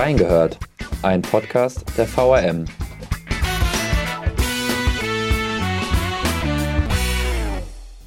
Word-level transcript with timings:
Reingehört, 0.00 0.56
ein 1.02 1.20
Podcast 1.20 1.84
der 1.98 2.06
VRM. 2.06 2.64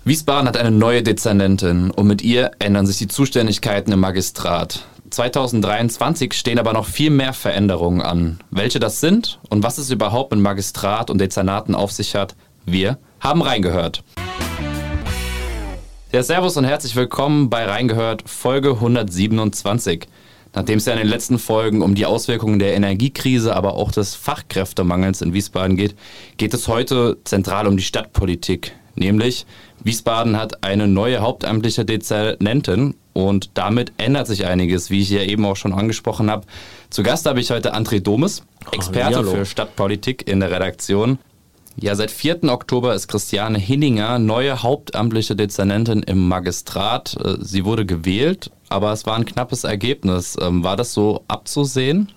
Wiesbaden 0.04 0.48
hat 0.48 0.58
eine 0.58 0.72
neue 0.72 1.04
Dezernentin 1.04 1.92
und 1.92 2.08
mit 2.08 2.24
ihr 2.24 2.50
ändern 2.58 2.88
sich 2.88 2.98
die 2.98 3.08
Zuständigkeiten 3.08 3.92
im 3.92 4.00
Magistrat. 4.00 4.88
2023 5.12 6.34
stehen 6.34 6.58
aber 6.58 6.74
noch 6.74 6.88
viel 6.88 7.12
mehr 7.12 7.32
Veränderungen 7.32 8.02
an. 8.02 8.40
Welche 8.50 8.80
das 8.80 9.00
sind 9.00 9.40
und 9.50 9.62
was 9.62 9.78
es 9.78 9.92
überhaupt 9.92 10.32
mit 10.32 10.42
Magistrat 10.42 11.12
und 11.12 11.22
Dezernaten 11.22 11.76
auf 11.76 11.92
sich 11.92 12.16
hat, 12.16 12.36
wir 12.66 12.98
haben 13.20 13.44
reingehört. 13.44 14.04
Ja, 16.12 16.24
Servus 16.24 16.58
und 16.58 16.66
herzlich 16.66 16.96
willkommen 16.96 17.52
bei 17.52 17.66
Reingehört 17.66 18.24
Folge 18.28 18.72
127. 18.72 20.08
Nachdem 20.56 20.78
es 20.78 20.86
ja 20.86 20.94
in 20.94 21.00
den 21.00 21.08
letzten 21.08 21.40
Folgen 21.40 21.82
um 21.82 21.96
die 21.96 22.06
Auswirkungen 22.06 22.60
der 22.60 22.76
Energiekrise, 22.76 23.56
aber 23.56 23.74
auch 23.74 23.92
des 23.92 24.16
Fachkräftemangels 24.16 25.22
in 25.22 25.34
Wiesbaden 25.34 25.78
geht, 25.78 25.96
geht 26.38 26.54
es 26.54 26.68
heute 26.68 27.18
zentral 27.24 27.68
um 27.68 27.76
die 27.76 27.84
Stadtpolitik. 27.84 28.74
Nämlich, 28.96 29.48
Wiesbaden 29.84 30.38
hat 30.38 30.64
eine 30.64 30.88
neue 30.88 31.22
hauptamtliche 31.22 31.84
Dezernentin 31.84 32.96
und 33.14 33.52
damit 33.56 33.92
ändert 33.98 34.28
sich 34.28 34.46
einiges, 34.46 34.92
wie 34.92 35.02
ich 35.02 35.10
ja 35.10 35.22
eben 35.22 35.46
auch 35.46 35.56
schon 35.56 35.74
angesprochen 35.74 36.30
habe. 36.30 36.46
Zu 36.90 37.02
Gast 37.02 37.26
habe 37.26 37.40
ich 37.40 37.50
heute 37.50 37.76
André 37.76 38.00
Domes, 38.00 38.44
Experte 38.72 39.20
oh, 39.22 39.24
für 39.24 39.46
Stadtpolitik 39.46 40.28
in 40.28 40.40
der 40.40 40.52
Redaktion. 40.52 41.18
Ja, 41.76 41.96
seit 41.96 42.12
4. 42.12 42.44
Oktober 42.44 42.94
ist 42.94 43.08
Christiane 43.08 43.58
Hinninger 43.58 44.20
neue 44.20 44.62
hauptamtliche 44.62 45.36
Dezernentin 45.36 46.04
im 46.04 46.28
Magistrat. 46.28 47.18
Äh, 47.24 47.38
sie 47.40 47.66
wurde 47.66 47.86
gewählt, 47.86 48.52
aber 48.70 48.92
es 48.92 49.06
war 49.06 49.16
ein 49.16 49.26
knappes 49.26 49.64
Ergebnis. 49.64 50.38
Ähm, 50.40 50.64
war 50.64 50.76
das 50.78 50.94
so 50.94 51.24
abzusehen? 51.28 52.12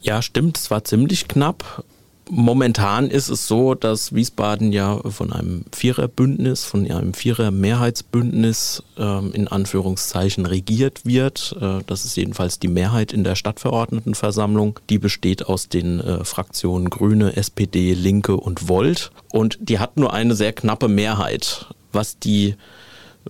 Ja, 0.00 0.22
stimmt, 0.22 0.58
es 0.58 0.70
war 0.70 0.84
ziemlich 0.84 1.28
knapp. 1.28 1.84
Momentan 2.30 3.10
ist 3.10 3.28
es 3.28 3.46
so, 3.46 3.74
dass 3.74 4.14
Wiesbaden 4.14 4.72
ja 4.72 4.98
von 5.10 5.32
einem 5.32 5.66
Viererbündnis, 5.72 6.64
von 6.64 6.90
einem 6.90 7.12
Vierer-Mehrheitsbündnis 7.12 8.82
ähm, 8.96 9.32
in 9.34 9.46
Anführungszeichen 9.46 10.46
regiert 10.46 11.04
wird. 11.04 11.54
Äh, 11.60 11.80
das 11.86 12.06
ist 12.06 12.16
jedenfalls 12.16 12.58
die 12.58 12.68
Mehrheit 12.68 13.12
in 13.12 13.24
der 13.24 13.34
Stadtverordnetenversammlung. 13.34 14.80
Die 14.88 14.98
besteht 14.98 15.46
aus 15.46 15.68
den 15.68 16.00
äh, 16.00 16.24
Fraktionen 16.24 16.88
Grüne, 16.88 17.36
SPD, 17.36 17.92
Linke 17.92 18.36
und 18.36 18.68
Volt. 18.68 19.10
Und 19.30 19.58
die 19.60 19.78
hat 19.78 19.98
nur 19.98 20.14
eine 20.14 20.34
sehr 20.34 20.54
knappe 20.54 20.88
Mehrheit, 20.88 21.66
was 21.92 22.18
die 22.18 22.54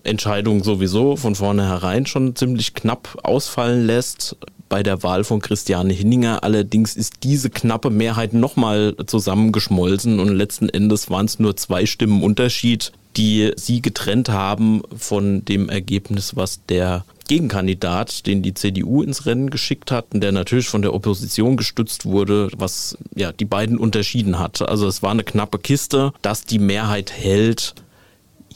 Entscheidung 0.05 0.63
sowieso 0.63 1.17
von 1.17 1.35
vornherein 1.35 2.07
schon 2.07 2.37
ziemlich 2.37 2.75
knapp 2.75 3.19
ausfallen 3.23 3.87
lässt 3.87 4.37
bei 4.69 4.83
der 4.83 5.03
Wahl 5.03 5.25
von 5.25 5.41
Christiane 5.41 5.93
Hinninger. 5.93 6.43
Allerdings 6.43 6.97
ist 6.97 7.23
diese 7.23 7.51
knappe 7.51 7.91
Mehrheit 7.91 8.33
nochmal 8.33 8.95
zusammengeschmolzen 9.07 10.21
und 10.21 10.29
letzten 10.29 10.69
Endes 10.69 11.11
waren 11.11 11.27
es 11.27 11.39
nur 11.39 11.57
zwei 11.57 11.87
Stimmen 11.87 12.23
Unterschied, 12.23 12.93
die 13.17 13.53
sie 13.57 13.83
getrennt 13.83 14.29
haben 14.29 14.83
von 14.97 15.45
dem 15.45 15.69
Ergebnis, 15.69 16.37
was 16.37 16.65
der 16.67 17.05
Gegenkandidat, 17.27 18.27
den 18.27 18.43
die 18.43 18.55
CDU 18.55 19.03
ins 19.03 19.25
Rennen 19.25 19.49
geschickt 19.49 19.91
hat 19.91 20.07
und 20.13 20.21
der 20.21 20.33
natürlich 20.33 20.69
von 20.69 20.83
der 20.83 20.93
Opposition 20.93 21.57
gestützt 21.57 22.05
wurde, 22.05 22.49
was 22.57 22.99
ja 23.15 23.33
die 23.33 23.47
beiden 23.47 23.79
unterschieden 23.79 24.39
hat. 24.39 24.61
Also 24.61 24.87
es 24.87 25.03
war 25.03 25.11
eine 25.11 25.25
knappe 25.25 25.59
Kiste, 25.59 26.13
dass 26.21 26.45
die 26.45 26.59
Mehrheit 26.59 27.13
hält, 27.13 27.75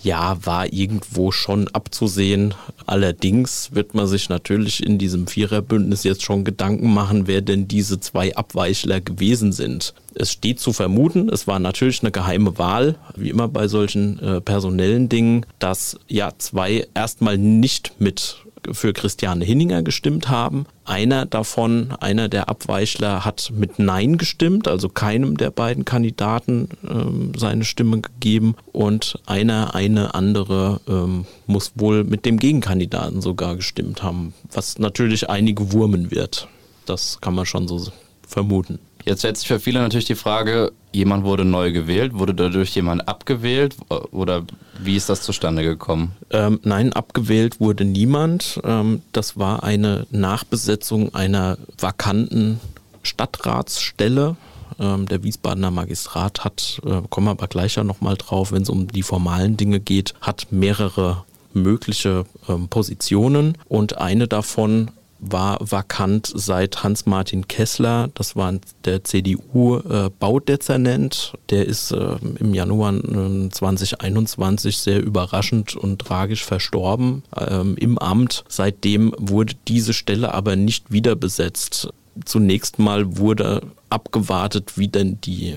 ja, 0.08 0.38
war 0.42 0.72
irgendwo 0.72 1.32
schon 1.32 1.68
abzusehen. 1.68 2.54
Allerdings 2.86 3.74
wird 3.74 3.94
man 3.94 4.06
sich 4.06 4.30
natürlich 4.30 4.82
in 4.82 4.96
diesem 4.96 5.26
Viererbündnis 5.26 6.02
jetzt 6.02 6.22
schon 6.22 6.44
Gedanken 6.44 6.94
machen, 6.94 7.26
wer 7.26 7.42
denn 7.42 7.68
diese 7.68 8.00
zwei 8.00 8.34
Abweichler 8.34 9.02
gewesen 9.02 9.52
sind. 9.52 9.92
Es 10.14 10.32
steht 10.32 10.60
zu 10.60 10.72
vermuten, 10.72 11.28
es 11.28 11.46
war 11.46 11.58
natürlich 11.58 12.00
eine 12.00 12.10
geheime 12.10 12.56
Wahl, 12.56 12.96
wie 13.16 13.28
immer 13.28 13.48
bei 13.48 13.68
solchen 13.68 14.18
äh, 14.20 14.40
personellen 14.40 15.10
Dingen, 15.10 15.44
dass 15.58 15.98
ja 16.08 16.32
zwei 16.38 16.86
erstmal 16.94 17.36
nicht 17.36 17.92
mit 17.98 18.38
für 18.72 18.92
Christiane 18.92 19.44
Hinninger 19.44 19.82
gestimmt 19.82 20.28
haben. 20.28 20.66
Einer 20.84 21.26
davon, 21.26 21.92
einer 22.00 22.28
der 22.28 22.48
Abweichler, 22.48 23.24
hat 23.24 23.52
mit 23.54 23.78
Nein 23.78 24.18
gestimmt, 24.18 24.68
also 24.68 24.88
keinem 24.88 25.36
der 25.36 25.50
beiden 25.50 25.84
Kandidaten 25.84 26.68
ähm, 26.88 27.32
seine 27.36 27.64
Stimme 27.64 28.00
gegeben. 28.00 28.54
Und 28.72 29.18
einer, 29.26 29.74
eine 29.74 30.14
andere 30.14 30.80
ähm, 30.88 31.26
muss 31.46 31.72
wohl 31.74 32.04
mit 32.04 32.24
dem 32.24 32.38
Gegenkandidaten 32.38 33.20
sogar 33.20 33.56
gestimmt 33.56 34.02
haben, 34.02 34.34
was 34.52 34.78
natürlich 34.78 35.28
einige 35.28 35.72
wurmen 35.72 36.10
wird. 36.10 36.48
Das 36.86 37.20
kann 37.20 37.34
man 37.34 37.46
schon 37.46 37.68
so 37.68 37.90
vermuten. 38.26 38.78
Jetzt 39.08 39.20
stellt 39.20 39.38
sich 39.38 39.48
für 39.48 39.58
viele 39.58 39.80
natürlich 39.80 40.04
die 40.04 40.14
Frage, 40.14 40.70
jemand 40.92 41.24
wurde 41.24 41.46
neu 41.46 41.72
gewählt, 41.72 42.12
wurde 42.12 42.34
dadurch 42.34 42.74
jemand 42.74 43.08
abgewählt 43.08 43.74
oder 44.10 44.42
wie 44.78 44.96
ist 44.96 45.08
das 45.08 45.22
zustande 45.22 45.62
gekommen? 45.62 46.12
Ähm, 46.28 46.60
nein, 46.62 46.92
abgewählt 46.92 47.58
wurde 47.58 47.86
niemand. 47.86 48.60
Ähm, 48.64 49.00
das 49.12 49.38
war 49.38 49.62
eine 49.62 50.06
Nachbesetzung 50.10 51.14
einer 51.14 51.56
vakanten 51.78 52.60
Stadtratsstelle. 53.02 54.36
Ähm, 54.78 55.06
der 55.06 55.22
Wiesbadener 55.22 55.70
Magistrat 55.70 56.44
hat, 56.44 56.78
äh, 56.84 57.00
kommen 57.08 57.28
wir 57.28 57.30
aber 57.30 57.48
gleich 57.48 57.76
ja 57.76 57.84
nochmal 57.84 58.16
drauf, 58.18 58.52
wenn 58.52 58.60
es 58.60 58.68
um 58.68 58.88
die 58.88 59.02
formalen 59.02 59.56
Dinge 59.56 59.80
geht, 59.80 60.12
hat 60.20 60.48
mehrere 60.50 61.24
mögliche 61.54 62.26
ähm, 62.46 62.68
Positionen 62.68 63.56
und 63.68 63.96
eine 63.96 64.28
davon 64.28 64.90
war 65.20 65.58
vakant 65.60 66.32
seit 66.34 66.82
Hans-Martin 66.82 67.46
Kessler, 67.48 68.08
das 68.14 68.34
war 68.36 68.54
der 68.84 69.04
CDU-Baudezernent. 69.04 71.32
Äh, 71.34 71.38
der 71.50 71.66
ist 71.66 71.90
äh, 71.92 72.16
im 72.38 72.54
Januar 72.54 72.94
äh, 72.94 73.48
2021 73.48 74.78
sehr 74.78 75.02
überraschend 75.02 75.76
und 75.76 76.00
tragisch 76.00 76.44
verstorben 76.44 77.22
ähm, 77.36 77.76
im 77.76 77.98
Amt. 77.98 78.44
Seitdem 78.48 79.14
wurde 79.18 79.54
diese 79.66 79.92
Stelle 79.92 80.32
aber 80.34 80.54
nicht 80.56 80.92
wieder 80.92 81.16
besetzt. 81.16 81.88
Zunächst 82.24 82.78
mal 82.78 83.18
wurde 83.18 83.62
abgewartet, 83.90 84.74
wie 84.76 84.88
denn 84.88 85.20
die 85.20 85.56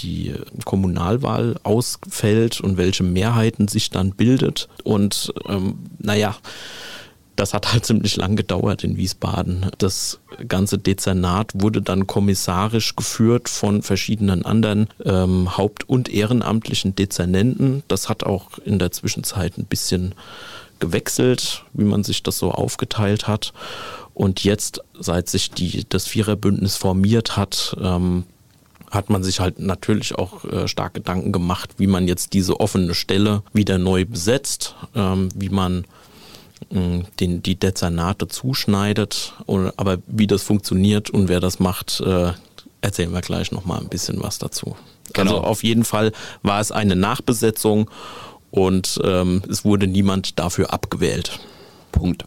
die 0.00 0.34
Kommunalwahl 0.66 1.56
ausfällt 1.62 2.60
und 2.60 2.76
welche 2.76 3.02
Mehrheiten 3.02 3.66
sich 3.66 3.88
dann 3.88 4.10
bildet. 4.10 4.68
Und 4.84 5.32
ähm, 5.48 5.78
naja, 5.98 6.36
das 7.36 7.54
hat 7.54 7.72
halt 7.72 7.86
ziemlich 7.86 8.16
lang 8.16 8.34
gedauert 8.34 8.82
in 8.82 8.96
Wiesbaden. 8.96 9.66
Das 9.78 10.20
ganze 10.48 10.78
Dezernat 10.78 11.52
wurde 11.54 11.82
dann 11.82 12.06
kommissarisch 12.06 12.96
geführt 12.96 13.48
von 13.48 13.82
verschiedenen 13.82 14.44
anderen 14.44 14.88
ähm, 15.04 15.56
haupt- 15.56 15.88
und 15.88 16.08
ehrenamtlichen 16.08 16.96
Dezernenten. 16.96 17.82
Das 17.88 18.08
hat 18.08 18.24
auch 18.24 18.58
in 18.64 18.78
der 18.78 18.90
Zwischenzeit 18.90 19.58
ein 19.58 19.66
bisschen 19.66 20.14
gewechselt, 20.78 21.64
wie 21.72 21.84
man 21.84 22.04
sich 22.04 22.22
das 22.22 22.38
so 22.38 22.50
aufgeteilt 22.50 23.28
hat. 23.28 23.52
Und 24.14 24.44
jetzt, 24.44 24.80
seit 24.98 25.28
sich 25.28 25.50
die, 25.50 25.84
das 25.88 26.06
Viererbündnis 26.06 26.76
formiert 26.76 27.36
hat, 27.36 27.76
ähm, 27.80 28.24
hat 28.90 29.10
man 29.10 29.22
sich 29.22 29.40
halt 29.40 29.58
natürlich 29.58 30.14
auch 30.14 30.44
äh, 30.44 30.68
stark 30.68 30.94
Gedanken 30.94 31.32
gemacht, 31.32 31.74
wie 31.76 31.86
man 31.86 32.08
jetzt 32.08 32.32
diese 32.32 32.60
offene 32.60 32.94
Stelle 32.94 33.42
wieder 33.52 33.78
neu 33.78 34.04
besetzt, 34.04 34.74
ähm, 34.94 35.28
wie 35.34 35.50
man 35.50 35.84
den, 36.70 37.42
die 37.42 37.56
Dezernate 37.56 38.28
zuschneidet. 38.28 39.34
Aber 39.76 39.98
wie 40.06 40.26
das 40.26 40.42
funktioniert 40.42 41.10
und 41.10 41.28
wer 41.28 41.40
das 41.40 41.58
macht, 41.58 42.00
äh, 42.00 42.32
erzählen 42.80 43.12
wir 43.12 43.20
gleich 43.20 43.52
nochmal 43.52 43.80
ein 43.80 43.88
bisschen 43.88 44.22
was 44.22 44.38
dazu. 44.38 44.76
Genau. 45.12 45.36
Also 45.36 45.44
auf 45.44 45.62
jeden 45.62 45.84
Fall 45.84 46.12
war 46.42 46.60
es 46.60 46.72
eine 46.72 46.96
Nachbesetzung 46.96 47.90
und 48.50 49.00
ähm, 49.04 49.42
es 49.48 49.64
wurde 49.64 49.86
niemand 49.86 50.38
dafür 50.38 50.72
abgewählt. 50.72 51.38
Punkt. 51.92 52.24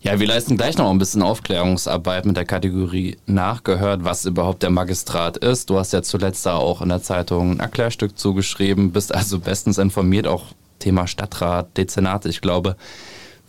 Ja, 0.00 0.20
wir 0.20 0.26
leisten 0.28 0.56
gleich 0.56 0.76
noch 0.78 0.88
ein 0.90 0.98
bisschen 0.98 1.22
Aufklärungsarbeit 1.22 2.26
mit 2.26 2.36
der 2.36 2.44
Kategorie 2.44 3.16
nachgehört, 3.26 4.04
was 4.04 4.24
überhaupt 4.24 4.62
der 4.62 4.70
Magistrat 4.70 5.36
ist. 5.38 5.68
Du 5.68 5.78
hast 5.78 5.92
ja 5.92 6.02
zuletzt 6.02 6.46
da 6.46 6.54
auch 6.54 6.80
in 6.80 6.90
der 6.90 7.02
Zeitung 7.02 7.52
ein 7.52 7.60
Erklärstück 7.60 8.16
zugeschrieben, 8.16 8.92
bist 8.92 9.12
also 9.12 9.40
bestens 9.40 9.78
informiert, 9.78 10.28
auch 10.28 10.44
Thema 10.78 11.08
Stadtrat, 11.08 11.76
Dezernat. 11.76 12.26
Ich 12.26 12.40
glaube, 12.40 12.76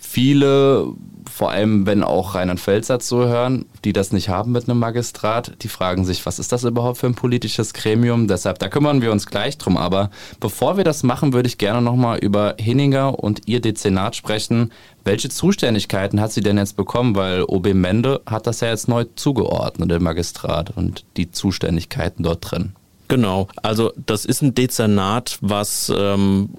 viele, 0.08 0.94
vor 1.30 1.52
allem 1.52 1.86
wenn 1.86 2.04
auch 2.04 2.34
Rheinland-Pfälzer 2.34 3.00
zuhören, 3.00 3.66
die 3.84 3.94
das 3.94 4.12
nicht 4.12 4.30
haben 4.30 4.54
mit 4.54 4.70
einem 4.70 4.80
Magistrat, 4.80 5.54
die 5.62 5.68
fragen 5.68 6.06
sich, 6.06 6.26
was 6.26 6.40
ist 6.40 6.52
das 6.52 6.64
überhaupt 6.64 7.00
für 7.00 7.08
ein 7.08 7.16
politisches 7.16 7.74
Gremium? 7.74 8.28
Deshalb, 8.28 8.60
da 8.60 8.70
kümmern 8.70 9.02
wir 9.02 9.12
uns 9.12 9.28
gleich 9.28 9.58
drum. 9.58 9.78
Aber 9.78 10.10
bevor 10.40 10.78
wir 10.78 10.84
das 10.84 11.04
machen, 11.04 11.34
würde 11.34 11.48
ich 11.48 11.58
gerne 11.58 11.82
nochmal 11.82 12.20
über 12.20 12.56
Hinninger 12.60 13.20
und 13.20 13.42
ihr 13.48 13.60
Dezernat 13.60 14.16
sprechen. 14.16 14.72
Welche 15.04 15.30
Zuständigkeiten 15.30 16.22
hat 16.22 16.32
sie 16.32 16.42
denn 16.42 16.58
jetzt 16.58 16.78
bekommen? 16.78 17.16
Weil 17.16 17.44
OB 17.44 17.74
Mende 17.74 18.22
hat 18.26 18.48
das 18.48 18.62
ja 18.62 18.70
jetzt 18.70 18.88
neu 18.88 19.06
zugeordnet, 19.16 19.92
der 19.92 20.02
Magistrat 20.02 20.76
und 20.76 21.04
die 21.18 21.32
Zuständigkeiten 21.32 22.24
dort 22.24 22.50
drin. 22.50 22.74
Genau, 23.10 23.48
also 23.62 23.94
das 24.06 24.26
ist 24.26 24.42
ein 24.42 24.54
Dezernat, 24.54 25.38
was 25.42 25.92
ähm, 25.96 26.50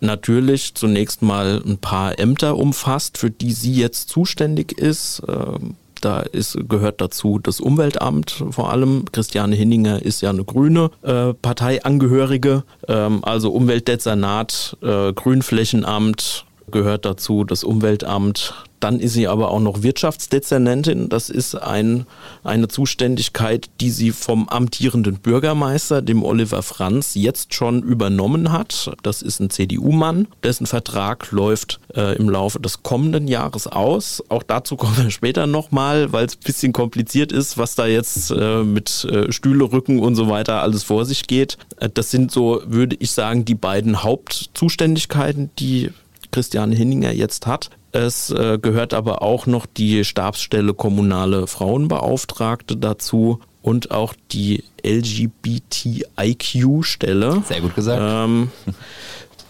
natürlich 0.00 0.74
zunächst 0.74 1.22
mal 1.22 1.62
ein 1.64 1.78
paar 1.78 2.18
Ämter 2.18 2.56
umfasst, 2.56 3.18
für 3.18 3.30
die 3.30 3.52
sie 3.52 3.74
jetzt 3.74 4.08
zuständig 4.08 4.72
ist. 4.78 5.22
Ähm, 5.28 5.76
Da 6.02 6.20
ist, 6.20 6.58
gehört 6.68 7.00
dazu 7.00 7.38
das 7.38 7.58
Umweltamt 7.58 8.44
vor 8.50 8.70
allem. 8.70 9.06
Christiane 9.12 9.56
Hinninger 9.56 10.02
ist 10.02 10.20
ja 10.20 10.28
eine 10.28 10.44
grüne 10.44 10.90
äh, 11.02 11.32
Parteiangehörige, 11.32 12.64
ähm, 12.86 13.24
also 13.24 13.50
Umweltdezernat, 13.50 14.76
äh, 14.82 15.14
Grünflächenamt, 15.14 16.44
gehört 16.70 17.06
dazu 17.06 17.44
das 17.44 17.64
Umweltamt. 17.64 18.52
Dann 18.80 19.00
ist 19.00 19.12
sie 19.12 19.28
aber 19.28 19.50
auch 19.50 19.60
noch 19.60 19.82
Wirtschaftsdezernentin. 19.82 21.08
Das 21.08 21.30
ist 21.30 21.54
ein, 21.54 22.06
eine 22.44 22.68
Zuständigkeit, 22.68 23.70
die 23.80 23.90
sie 23.90 24.12
vom 24.12 24.48
amtierenden 24.48 25.16
Bürgermeister, 25.16 26.02
dem 26.02 26.22
Oliver 26.22 26.62
Franz, 26.62 27.14
jetzt 27.14 27.54
schon 27.54 27.82
übernommen 27.82 28.52
hat. 28.52 28.92
Das 29.02 29.22
ist 29.22 29.40
ein 29.40 29.50
CDU-Mann, 29.50 30.28
dessen 30.42 30.66
Vertrag 30.66 31.30
läuft 31.32 31.80
äh, 31.94 32.16
im 32.16 32.28
Laufe 32.28 32.60
des 32.60 32.82
kommenden 32.82 33.28
Jahres 33.28 33.66
aus. 33.66 34.22
Auch 34.28 34.42
dazu 34.42 34.76
kommen 34.76 34.96
wir 34.96 35.10
später 35.10 35.46
nochmal, 35.46 36.12
weil 36.12 36.26
es 36.26 36.36
ein 36.36 36.44
bisschen 36.44 36.72
kompliziert 36.72 37.32
ist, 37.32 37.58
was 37.58 37.74
da 37.74 37.86
jetzt 37.86 38.30
äh, 38.30 38.62
mit 38.62 39.04
äh, 39.04 39.32
Stühle, 39.32 39.66
und 39.66 40.14
so 40.14 40.28
weiter 40.28 40.62
alles 40.62 40.84
vor 40.84 41.04
sich 41.04 41.26
geht. 41.26 41.58
Äh, 41.78 41.88
das 41.92 42.10
sind 42.10 42.30
so, 42.30 42.62
würde 42.66 42.96
ich 42.98 43.10
sagen, 43.10 43.44
die 43.44 43.54
beiden 43.54 44.02
Hauptzuständigkeiten, 44.02 45.50
die 45.58 45.90
Christiane 46.30 46.74
Hinninger 46.74 47.12
jetzt 47.12 47.46
hat. 47.46 47.70
Es 47.96 48.30
äh, 48.30 48.58
gehört 48.60 48.92
aber 48.92 49.22
auch 49.22 49.46
noch 49.46 49.64
die 49.64 50.04
Stabsstelle 50.04 50.74
kommunale 50.74 51.46
Frauenbeauftragte 51.46 52.76
dazu 52.76 53.40
und 53.62 53.90
auch 53.90 54.12
die 54.32 54.64
LGBTIQ-Stelle. 54.84 57.42
Sehr 57.48 57.62
gut 57.62 57.74
gesagt. 57.74 58.02
Ähm, 58.02 58.50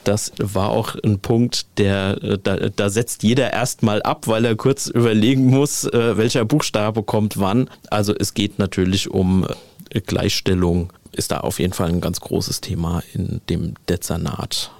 das 0.04 0.30
war 0.38 0.70
auch 0.70 0.94
ein 1.04 1.18
Punkt, 1.18 1.66
der 1.78 2.22
äh, 2.22 2.38
da, 2.40 2.56
da 2.56 2.88
setzt 2.88 3.24
jeder 3.24 3.52
erstmal 3.52 4.00
ab, 4.02 4.28
weil 4.28 4.44
er 4.44 4.54
kurz 4.54 4.86
überlegen 4.86 5.46
muss, 5.46 5.82
äh, 5.82 6.16
welcher 6.16 6.44
Buchstabe 6.44 7.02
kommt 7.02 7.40
wann. 7.40 7.68
Also 7.90 8.14
es 8.16 8.32
geht 8.32 8.60
natürlich 8.60 9.10
um 9.10 9.44
äh, 9.90 10.00
Gleichstellung, 10.00 10.92
ist 11.10 11.32
da 11.32 11.40
auf 11.40 11.58
jeden 11.58 11.72
Fall 11.72 11.88
ein 11.88 12.00
ganz 12.00 12.20
großes 12.20 12.60
Thema 12.60 13.02
in 13.12 13.40
dem 13.50 13.74
Dezernat. 13.88 14.70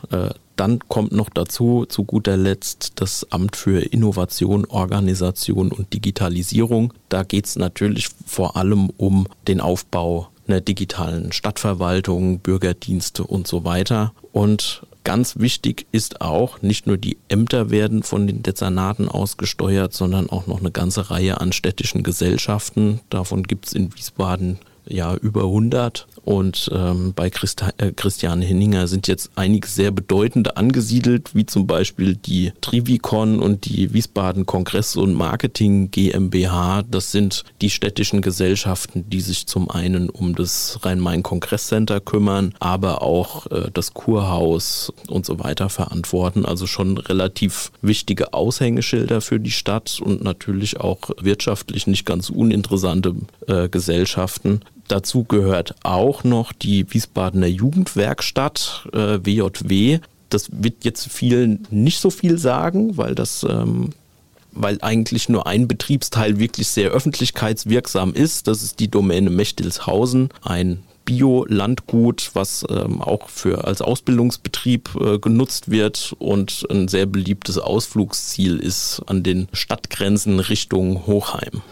Dann 0.57 0.79
kommt 0.89 1.13
noch 1.13 1.29
dazu, 1.29 1.85
zu 1.87 2.05
guter 2.05 2.37
Letzt, 2.37 2.93
das 2.97 3.31
Amt 3.31 3.57
für 3.57 3.81
Innovation, 3.81 4.65
Organisation 4.65 5.71
und 5.71 5.93
Digitalisierung. 5.93 6.95
Da 7.09 7.23
geht 7.23 7.47
es 7.47 7.57
natürlich 7.57 8.09
vor 8.27 8.57
allem 8.57 8.91
um 8.97 9.27
den 9.47 9.61
Aufbau 9.61 10.29
einer 10.49 10.61
digitalen 10.61 11.33
Stadtverwaltung, 11.33 12.39
Bürgerdienste 12.39 13.25
und 13.25 13.47
so 13.47 13.65
weiter. 13.65 14.13
Und 14.33 14.87
ganz 15.05 15.39
wichtig 15.39 15.87
ist 15.93 16.21
auch, 16.21 16.63
nicht 16.63 16.87
nur 16.87 16.97
die 16.97 17.19
Ämter 17.29 17.71
werden 17.71 18.03
von 18.03 18.27
den 18.27 18.43
Dezernaten 18.43 19.09
ausgesteuert, 19.09 19.93
sondern 19.93 20.31
auch 20.31 20.47
noch 20.47 20.61
eine 20.61 20.71
ganze 20.71 21.11
Reihe 21.11 21.41
an 21.41 21.53
städtischen 21.53 22.03
Gesellschaften. 22.03 23.01
Davon 23.11 23.43
gibt 23.43 23.67
es 23.67 23.73
in 23.73 23.95
Wiesbaden 23.95 24.59
ja 24.89 25.15
über 25.17 25.43
100 25.43 26.07
und 26.27 26.69
ähm, 26.75 27.13
bei 27.15 27.31
Christa 27.31 27.71
äh, 27.79 27.93
Christian 27.93 28.43
Henninger 28.43 28.89
sind 28.89 29.07
jetzt 29.07 29.31
einige 29.37 29.69
sehr 29.69 29.93
bedeutende 29.93 30.57
angesiedelt, 30.57 31.37
wie 31.37 31.47
zum 31.47 31.69
Beispiel 31.69 32.17
die 32.17 32.53
Trivicon 32.61 33.39
und 33.39 33.65
die 33.67 33.95
Wiesbaden 33.95 34.45
Kongress 34.45 34.97
und 34.97 35.15
Marketing 35.15 35.93
GmbH. 35.93 36.83
Das 36.83 37.13
sind 37.13 37.45
die 37.63 37.71
städtischen 37.71 38.23
Gesellschaften, 38.23 39.09
die 39.09 39.21
sich 39.21 39.47
zum 39.47 39.71
einen 39.71 40.11
um 40.11 40.35
das 40.35 40.81
Rhein-Main-Kongresscenter 40.83 42.01
kümmern, 42.01 42.57
aber 42.59 43.03
auch 43.03 43.47
äh, 43.53 43.71
das 43.73 43.95
Kurhaus 43.95 44.93
und 45.07 45.25
so 45.25 45.39
weiter 45.39 45.69
verantworten. 45.69 46.45
Also 46.45 46.67
schon 46.67 46.99
relativ 46.99 47.71
wichtige 47.83 48.33
Aushängeschilder 48.33 49.21
für 49.21 49.39
die 49.39 49.53
Stadt 49.53 50.01
und 50.05 50.25
natürlich 50.25 50.81
auch 50.81 51.11
wirtschaftlich 51.21 51.87
nicht 51.87 52.05
ganz 52.05 52.31
uninteressante 52.31 53.15
äh, 53.47 53.69
Gesellschaften. 53.69 54.63
Dazu 54.89 55.25
gehört 55.25 55.75
auch 55.83 56.25
noch 56.25 56.53
die 56.53 56.93
Wiesbadener 56.93 57.47
Jugendwerkstatt 57.47 58.89
äh, 58.93 59.19
WJW. 59.25 60.01
Das 60.29 60.49
wird 60.53 60.85
jetzt 60.85 61.09
vielen 61.09 61.67
nicht 61.71 62.01
so 62.01 62.11
viel 62.11 62.39
sagen, 62.39 62.97
weil 62.97 63.15
das 63.15 63.45
ähm, 63.49 63.91
weil 64.57 64.79
eigentlich 64.81 65.29
nur 65.29 65.47
ein 65.47 65.69
Betriebsteil 65.69 66.39
wirklich 66.39 66.69
sehr 66.69 66.91
öffentlichkeitswirksam 66.91 68.15
ist. 68.15 68.49
Das 68.49 68.63
ist 68.63 68.81
die 68.81 68.89
Domäne 68.89 69.31
Mechtilshausen, 69.31 70.31
ein 70.43 70.83
Bio-Landgut, 71.05 72.31
was 72.35 72.65
ähm, 72.69 73.01
auch 73.01 73.29
für 73.29 73.65
als 73.65 73.81
Ausbildungsbetrieb 73.81 74.91
äh, 75.01 75.19
genutzt 75.19 75.71
wird 75.71 76.17
und 76.19 76.67
ein 76.71 76.89
sehr 76.89 77.07
beliebtes 77.07 77.59
Ausflugsziel 77.59 78.59
ist 78.59 79.03
an 79.07 79.23
den 79.23 79.49
Stadtgrenzen 79.53 80.41
Richtung 80.41 81.07
Hochheim. 81.07 81.63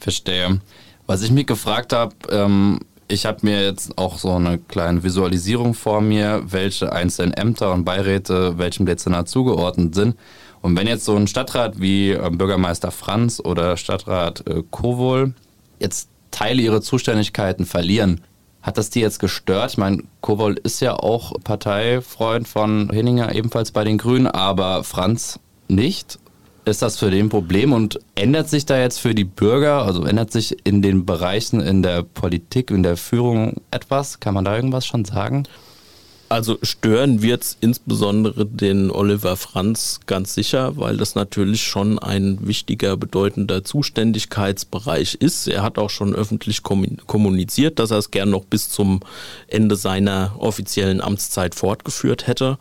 Verstehe. 0.00 0.60
Was 1.06 1.22
ich 1.22 1.30
mich 1.30 1.46
gefragt 1.46 1.92
habe, 1.92 2.14
ähm, 2.30 2.80
ich 3.08 3.26
habe 3.26 3.40
mir 3.42 3.62
jetzt 3.62 3.98
auch 3.98 4.18
so 4.18 4.32
eine 4.32 4.58
kleine 4.58 5.02
Visualisierung 5.02 5.74
vor 5.74 6.00
mir, 6.00 6.42
welche 6.46 6.92
einzelnen 6.92 7.34
Ämter 7.34 7.72
und 7.72 7.84
Beiräte 7.84 8.56
welchem 8.56 8.86
Dezernat 8.86 9.28
zugeordnet 9.28 9.94
sind. 9.94 10.16
Und 10.62 10.76
wenn 10.76 10.86
jetzt 10.86 11.04
so 11.04 11.16
ein 11.16 11.26
Stadtrat 11.26 11.80
wie 11.80 12.12
äh, 12.12 12.30
Bürgermeister 12.30 12.90
Franz 12.90 13.40
oder 13.40 13.76
Stadtrat 13.76 14.46
äh, 14.46 14.62
Kowol 14.70 15.34
jetzt 15.80 16.08
Teile 16.30 16.62
ihrer 16.62 16.80
Zuständigkeiten 16.80 17.66
verlieren, 17.66 18.22
hat 18.62 18.78
das 18.78 18.90
die 18.90 19.00
jetzt 19.00 19.18
gestört? 19.18 19.72
Ich 19.72 19.78
meine, 19.78 20.04
Kowol 20.20 20.54
ist 20.62 20.80
ja 20.80 20.94
auch 20.94 21.32
Parteifreund 21.42 22.46
von 22.46 22.88
Hinninger, 22.90 23.34
ebenfalls 23.34 23.72
bei 23.72 23.82
den 23.82 23.98
Grünen, 23.98 24.28
aber 24.28 24.84
Franz 24.84 25.40
nicht 25.66 26.18
ist 26.64 26.82
das 26.82 26.98
für 26.98 27.10
den 27.10 27.28
Problem 27.28 27.72
und 27.72 27.98
ändert 28.14 28.48
sich 28.48 28.66
da 28.66 28.78
jetzt 28.78 28.98
für 28.98 29.14
die 29.14 29.24
Bürger, 29.24 29.84
also 29.84 30.04
ändert 30.04 30.32
sich 30.32 30.56
in 30.64 30.82
den 30.82 31.04
Bereichen 31.04 31.60
in 31.60 31.82
der 31.82 32.02
Politik, 32.02 32.70
in 32.70 32.82
der 32.82 32.96
Führung 32.96 33.60
etwas? 33.70 34.20
Kann 34.20 34.34
man 34.34 34.44
da 34.44 34.54
irgendwas 34.54 34.86
schon 34.86 35.04
sagen? 35.04 35.44
Also 36.32 36.56
stören 36.62 37.20
wird 37.20 37.42
es 37.42 37.58
insbesondere 37.60 38.46
den 38.46 38.90
Oliver 38.90 39.36
Franz 39.36 40.00
ganz 40.06 40.32
sicher, 40.32 40.78
weil 40.78 40.96
das 40.96 41.14
natürlich 41.14 41.62
schon 41.62 41.98
ein 41.98 42.38
wichtiger, 42.46 42.96
bedeutender 42.96 43.64
Zuständigkeitsbereich 43.64 45.16
ist. 45.16 45.46
Er 45.46 45.62
hat 45.62 45.76
auch 45.76 45.90
schon 45.90 46.14
öffentlich 46.14 46.62
kommuniziert, 46.62 47.78
dass 47.78 47.90
er 47.90 47.98
es 47.98 48.10
gern 48.10 48.30
noch 48.30 48.46
bis 48.46 48.70
zum 48.70 49.00
Ende 49.46 49.76
seiner 49.76 50.34
offiziellen 50.38 51.02
Amtszeit 51.02 51.54
fortgeführt 51.54 52.26
hätte, 52.26 52.56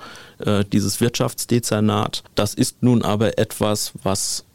äh, 0.46 0.66
dieses 0.66 1.02
Wirtschaftsdezernat. 1.02 2.24
Das 2.36 2.54
ist 2.54 2.84
nun 2.84 3.02
aber 3.04 3.38
etwas, 3.38 3.94
was 4.04 4.46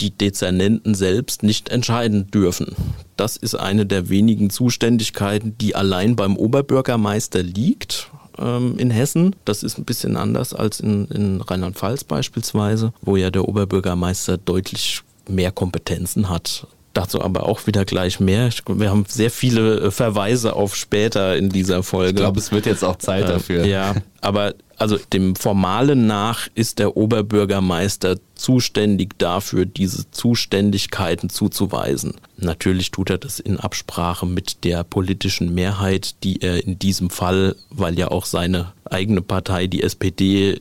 die 0.00 0.10
Dezernenten 0.10 0.94
selbst 0.94 1.42
nicht 1.42 1.68
entscheiden 1.68 2.30
dürfen. 2.30 2.74
Das 3.16 3.36
ist 3.36 3.54
eine 3.54 3.86
der 3.86 4.08
wenigen 4.08 4.50
Zuständigkeiten, 4.50 5.56
die 5.58 5.74
allein 5.74 6.16
beim 6.16 6.36
Oberbürgermeister 6.36 7.42
liegt 7.42 8.10
ähm, 8.38 8.78
in 8.78 8.90
Hessen. 8.90 9.34
Das 9.44 9.62
ist 9.62 9.78
ein 9.78 9.84
bisschen 9.84 10.16
anders 10.16 10.52
als 10.52 10.80
in, 10.80 11.06
in 11.06 11.40
Rheinland-Pfalz 11.40 12.04
beispielsweise, 12.04 12.92
wo 13.00 13.16
ja 13.16 13.30
der 13.30 13.48
Oberbürgermeister 13.48 14.36
deutlich 14.36 15.02
mehr 15.28 15.50
Kompetenzen 15.50 16.28
hat. 16.28 16.66
Dazu 16.92 17.20
aber 17.20 17.46
auch 17.46 17.66
wieder 17.66 17.84
gleich 17.84 18.20
mehr. 18.20 18.48
Wir 18.68 18.90
haben 18.90 19.04
sehr 19.06 19.30
viele 19.30 19.80
äh, 19.80 19.90
Verweise 19.90 20.54
auf 20.54 20.74
später 20.74 21.36
in 21.36 21.50
dieser 21.50 21.82
Folge. 21.82 22.10
Ich 22.10 22.16
glaube, 22.16 22.38
es 22.38 22.52
wird 22.52 22.64
jetzt 22.64 22.84
auch 22.84 22.96
Zeit 22.96 23.24
äh, 23.24 23.28
dafür. 23.28 23.64
Äh, 23.64 23.70
ja, 23.70 23.94
aber 24.20 24.54
also 24.78 24.98
dem 25.12 25.36
Formalen 25.36 26.06
nach 26.06 26.48
ist 26.54 26.78
der 26.78 26.96
Oberbürgermeister 26.96 28.18
zuständig 28.34 29.18
dafür, 29.18 29.64
diese 29.64 30.10
Zuständigkeiten 30.10 31.30
zuzuweisen. 31.30 32.14
Natürlich 32.36 32.90
tut 32.90 33.10
er 33.10 33.18
das 33.18 33.40
in 33.40 33.58
Absprache 33.58 34.26
mit 34.26 34.64
der 34.64 34.84
politischen 34.84 35.54
Mehrheit, 35.54 36.22
die 36.22 36.42
er 36.42 36.62
in 36.64 36.78
diesem 36.78 37.08
Fall, 37.08 37.56
weil 37.70 37.98
ja 37.98 38.08
auch 38.08 38.26
seine 38.26 38.72
eigene 38.84 39.22
Partei, 39.22 39.66
die 39.66 39.82
SPD, 39.82 40.60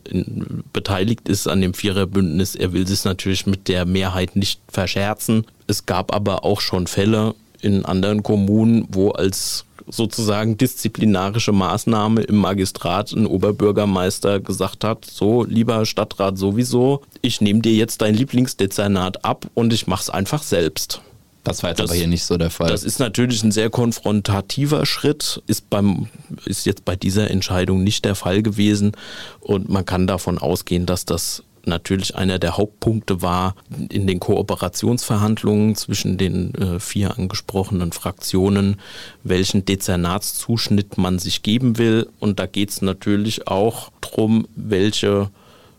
beteiligt 0.72 1.28
ist 1.28 1.48
an 1.48 1.62
dem 1.62 1.74
Viererbündnis, 1.74 2.56
er 2.56 2.72
will 2.72 2.88
sich 2.88 3.04
natürlich 3.04 3.46
mit 3.46 3.68
der 3.68 3.86
Mehrheit 3.86 4.36
nicht 4.36 4.62
verscherzen. 4.70 5.46
Es 5.68 5.86
gab 5.86 6.14
aber 6.14 6.46
auch 6.46 6.62
schon 6.62 6.88
Fälle 6.88 7.36
in 7.62 7.84
anderen 7.84 8.24
Kommunen, 8.24 8.88
wo 8.90 9.10
als 9.12 9.65
sozusagen 9.88 10.58
disziplinarische 10.58 11.52
Maßnahme 11.52 12.22
im 12.22 12.38
Magistrat 12.38 13.12
ein 13.12 13.28
Oberbürgermeister 13.28 14.40
gesagt 14.40 14.84
hat, 14.84 15.06
so 15.06 15.44
lieber 15.44 15.86
Stadtrat 15.86 16.38
sowieso, 16.38 17.02
ich 17.22 17.42
nehme 17.42 17.62
dir 17.62 17.74
jetzt 17.74 18.02
dein 18.02 18.16
Lieblingsdezernat 18.16 19.24
ab 19.24 19.48
und 19.54 19.74
ich 19.74 19.88
mache 19.88 20.04
es 20.04 20.10
einfach 20.10 20.44
selbst. 20.44 21.02
Das 21.46 21.62
war 21.62 21.70
jetzt 21.70 21.80
das, 21.80 21.92
aber 21.92 21.98
hier 21.98 22.08
nicht 22.08 22.26
so 22.26 22.38
der 22.38 22.50
Fall. 22.50 22.70
Das 22.70 22.84
ist 22.84 23.00
natürlich 23.00 23.44
ein 23.44 23.52
sehr 23.52 23.70
konfrontativer 23.70 24.86
Schritt, 24.88 25.44
ist, 25.46 25.70
beim, 25.70 26.08
ist 26.46 26.66
jetzt 26.66 26.86
bei 26.86 26.96
dieser 26.96 27.30
Entscheidung 27.30 27.84
nicht 27.84 28.04
der 28.04 28.16
Fall 28.16 28.42
gewesen. 28.42 28.94
Und 29.42 29.70
man 29.70 29.86
kann 29.86 30.08
davon 30.08 30.40
ausgehen, 30.40 30.88
dass 30.88 31.06
das 31.06 31.44
natürlich 31.68 32.16
einer 32.16 32.40
der 32.40 32.58
Hauptpunkte 32.58 33.22
war 33.22 33.56
in 33.90 34.08
den 34.08 34.20
Kooperationsverhandlungen 34.20 35.76
zwischen 35.76 36.18
den 36.18 36.54
äh, 36.56 36.80
vier 36.80 37.18
angesprochenen 37.18 37.92
Fraktionen, 37.92 38.78
welchen 39.24 39.66
Dezernatszuschnitt 39.66 40.98
man 40.98 41.20
sich 41.20 41.44
geben 41.44 41.78
will. 41.78 42.10
Und 42.20 42.40
da 42.40 42.46
geht 42.46 42.70
es 42.70 42.82
natürlich 42.82 43.48
auch 43.48 43.92
darum, 44.02 44.48
welche 44.56 45.30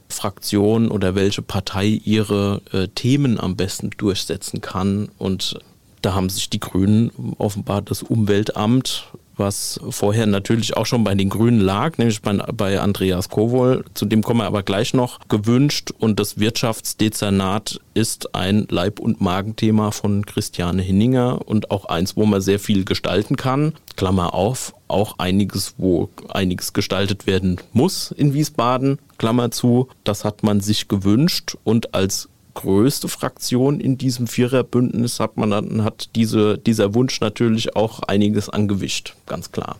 Fraktion 0.09 0.88
oder 0.88 1.14
welche 1.14 1.43
Partei 1.43 1.87
ihre 2.05 2.62
äh, 2.73 2.88
Themen 2.88 3.40
am 3.40 3.57
besten 3.57 3.90
durchsetzen 3.90 4.61
kann. 4.61 5.09
Und 5.19 5.59
da 6.02 6.14
haben 6.14 6.28
sich 6.28 6.50
die 6.50 6.61
Grünen 6.61 7.11
offenbar 7.38 7.83
das 7.83 8.02
Umweltamt 8.02 9.09
was 9.37 9.81
vorher 9.90 10.26
natürlich 10.26 10.76
auch 10.76 10.87
schon 10.87 11.05
bei 11.05 11.14
den 11.14 11.28
Grünen 11.28 11.61
lag, 11.61 11.99
nämlich 11.99 12.23
bei, 12.23 12.35
bei 12.35 12.81
Andreas 12.81 13.28
Kowol, 13.28 13.85
zu 13.95 14.07
dem 14.07 14.23
kommen 14.23 14.40
wir 14.40 14.47
aber 14.47 14.62
gleich 14.62 14.95
noch, 14.95 15.21
gewünscht. 15.28 15.93
Und 15.99 16.19
das 16.21 16.38
Wirtschaftsdezernat 16.38 17.81
ist 17.95 18.35
ein 18.35 18.66
Leib- 18.71 19.00
und 19.00 19.21
Magenthema 19.21 19.90
von 19.90 20.25
Christiane 20.25 20.83
Hinninger 20.83 21.47
und 21.47 21.71
auch 21.71 21.87
eins, 21.87 22.16
wo 22.16 22.26
man 22.26 22.40
sehr 22.40 22.59
viel 22.59 22.85
gestalten 22.85 23.37
kann. 23.37 23.75
Klammer 23.97 24.35
auf, 24.35 24.75
auch 24.88 25.19
einiges, 25.19 25.75
wo 25.78 26.09
einiges 26.28 26.73
gestaltet 26.73 27.26
werden 27.26 27.57
muss 27.73 28.11
in 28.12 28.35
Wiesbaden. 28.35 28.99
Klammer 29.19 29.50
zu, 29.50 29.88
das 30.05 30.25
hat 30.25 30.43
man 30.43 30.61
sich 30.61 30.88
gewünscht 30.88 31.57
und 31.64 31.95
als 31.95 32.28
größte 32.57 33.07
Fraktion 33.09 33.81
in 33.81 33.99
diesem 33.99 34.27
Viererbündnis 34.27 35.21
hat 35.21 35.37
man 35.37 35.51
dann 35.51 35.85
hat 35.85 36.09
diese, 36.17 36.59
dieser 36.59 36.95
Wunsch 36.95 37.21
natürlich 37.21 37.77
auch 37.77 38.01
einiges 38.01 38.49
angewischt, 38.49 39.15
ganz 39.27 39.53
klar. 39.53 39.77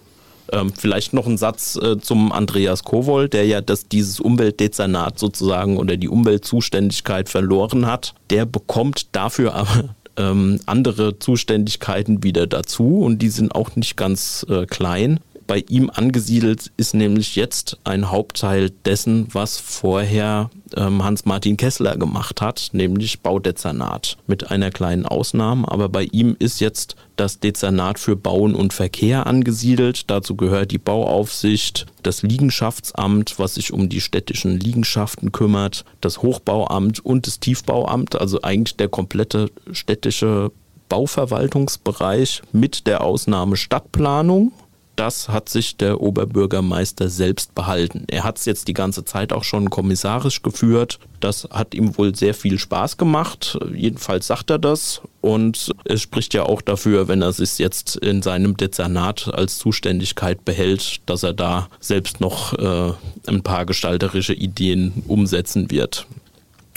Ähm, 0.52 0.73
vielleicht 0.73 1.12
noch 1.12 1.26
ein 1.26 1.38
Satz 1.38 1.76
äh, 1.76 1.99
zum 1.99 2.30
Andreas 2.30 2.85
Kowol, 2.85 3.28
der 3.28 3.47
ja 3.47 3.61
das, 3.61 3.88
dieses 3.88 4.21
Umweltdezernat 4.21 5.18
sozusagen 5.18 5.76
oder 5.76 5.97
die 5.97 6.09
Umweltzuständigkeit 6.09 7.28
verloren 7.28 7.87
hat. 7.87 8.14
Der 8.30 8.47
bekommt 8.47 9.09
dafür 9.11 9.54
aber 9.54 9.97
ähm, 10.16 10.61
andere 10.66 11.18
Zuständigkeiten 11.18 12.23
wieder 12.23 12.47
dazu 12.47 13.00
und 13.00 13.23
die 13.23 13.30
sind 13.30 13.54
auch 13.56 13.75
nicht 13.75 13.97
ganz 13.97 14.47
äh, 14.49 14.66
klein. 14.66 15.18
Bei 15.46 15.64
ihm 15.68 15.90
angesiedelt 15.94 16.72
ist 16.76 16.94
nämlich 16.94 17.36
jetzt 17.36 17.78
ein 17.84 18.10
Hauptteil 18.10 18.70
dessen, 18.84 19.28
was 19.32 19.58
vorher 19.58 20.50
ähm, 20.76 21.04
Hans-Martin 21.04 21.56
Kessler 21.56 21.96
gemacht 21.96 22.40
hat, 22.40 22.70
nämlich 22.72 23.20
Baudezernat 23.20 24.16
mit 24.26 24.50
einer 24.50 24.70
kleinen 24.70 25.06
Ausnahme. 25.06 25.70
Aber 25.70 25.88
bei 25.88 26.04
ihm 26.04 26.34
ist 26.40 26.60
jetzt 26.60 26.96
das 27.14 27.38
Dezernat 27.38 28.00
für 28.00 28.16
Bauen 28.16 28.56
und 28.56 28.72
Verkehr 28.72 29.26
angesiedelt. 29.26 30.10
Dazu 30.10 30.34
gehört 30.34 30.72
die 30.72 30.78
Bauaufsicht, 30.78 31.86
das 32.02 32.22
Liegenschaftsamt, 32.22 33.38
was 33.38 33.54
sich 33.54 33.72
um 33.72 33.88
die 33.88 34.00
städtischen 34.00 34.58
Liegenschaften 34.58 35.30
kümmert, 35.30 35.84
das 36.00 36.22
Hochbauamt 36.22 37.04
und 37.04 37.26
das 37.28 37.38
Tiefbauamt, 37.38 38.20
also 38.20 38.42
eigentlich 38.42 38.76
der 38.76 38.88
komplette 38.88 39.50
städtische 39.70 40.50
Bauverwaltungsbereich 40.88 42.42
mit 42.52 42.86
der 42.86 43.02
Ausnahme 43.02 43.56
Stadtplanung 43.56 44.52
das 44.96 45.28
hat 45.28 45.48
sich 45.48 45.76
der 45.76 46.00
Oberbürgermeister 46.00 47.08
selbst 47.08 47.54
behalten. 47.54 48.04
Er 48.08 48.24
hat 48.24 48.38
es 48.38 48.44
jetzt 48.44 48.68
die 48.68 48.74
ganze 48.74 49.04
Zeit 49.04 49.32
auch 49.32 49.44
schon 49.44 49.70
kommissarisch 49.70 50.42
geführt. 50.42 50.98
Das 51.20 51.48
hat 51.50 51.74
ihm 51.74 51.96
wohl 51.96 52.14
sehr 52.14 52.34
viel 52.34 52.58
Spaß 52.58 52.96
gemacht. 52.96 53.58
Jedenfalls 53.72 54.26
sagt 54.26 54.50
er 54.50 54.58
das. 54.58 55.02
Und 55.20 55.72
es 55.84 56.02
spricht 56.02 56.34
ja 56.34 56.44
auch 56.44 56.62
dafür, 56.62 57.08
wenn 57.08 57.22
er 57.22 57.32
sich 57.32 57.58
jetzt 57.58 57.96
in 57.96 58.22
seinem 58.22 58.56
Dezernat 58.56 59.32
als 59.32 59.58
Zuständigkeit 59.58 60.44
behält, 60.44 61.00
dass 61.06 61.22
er 61.22 61.32
da 61.32 61.68
selbst 61.80 62.20
noch 62.20 62.52
äh, 62.54 62.92
ein 63.26 63.42
paar 63.42 63.66
gestalterische 63.66 64.34
Ideen 64.34 65.04
umsetzen 65.06 65.70
wird 65.70 66.06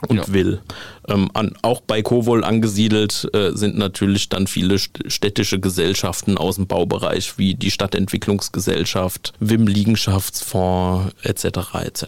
und 0.08 0.18
ja. 0.18 0.34
will. 0.34 0.62
Ähm, 1.08 1.30
an, 1.34 1.54
auch 1.62 1.82
bei 1.82 2.02
Kowol 2.02 2.44
angesiedelt 2.44 3.28
äh, 3.34 3.52
sind 3.52 3.78
natürlich 3.78 4.30
dann 4.30 4.48
viele 4.48 4.78
städtische 4.80 5.60
Gesellschaften 5.60 6.38
aus 6.38 6.56
dem 6.56 6.68
Baubereich, 6.68 7.38
wie 7.38 7.56
die 7.56 7.72
Stadtentwicklungsgesellschaft, 7.72 9.34
WIM 9.40 9.68
Liegenschaftsfonds 9.68 11.14
etc. 11.24 11.46
etc. 11.84 12.06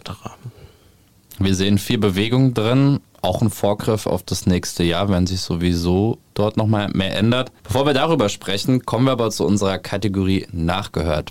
Wir 1.38 1.54
sehen 1.54 1.78
viel 1.78 1.98
Bewegung 1.98 2.54
drin, 2.54 3.00
auch 3.20 3.40
ein 3.42 3.50
Vorgriff 3.50 4.06
auf 4.06 4.22
das 4.22 4.46
nächste 4.46 4.82
Jahr, 4.82 5.08
wenn 5.08 5.26
sich 5.26 5.40
sowieso 5.40 6.18
dort 6.34 6.56
nochmal 6.56 6.88
mehr 6.92 7.16
ändert. 7.16 7.52
Bevor 7.62 7.86
wir 7.86 7.94
darüber 7.94 8.28
sprechen, 8.28 8.84
kommen 8.84 9.06
wir 9.06 9.12
aber 9.12 9.30
zu 9.30 9.44
unserer 9.44 9.78
Kategorie 9.78 10.46
Nachgehört. 10.52 11.30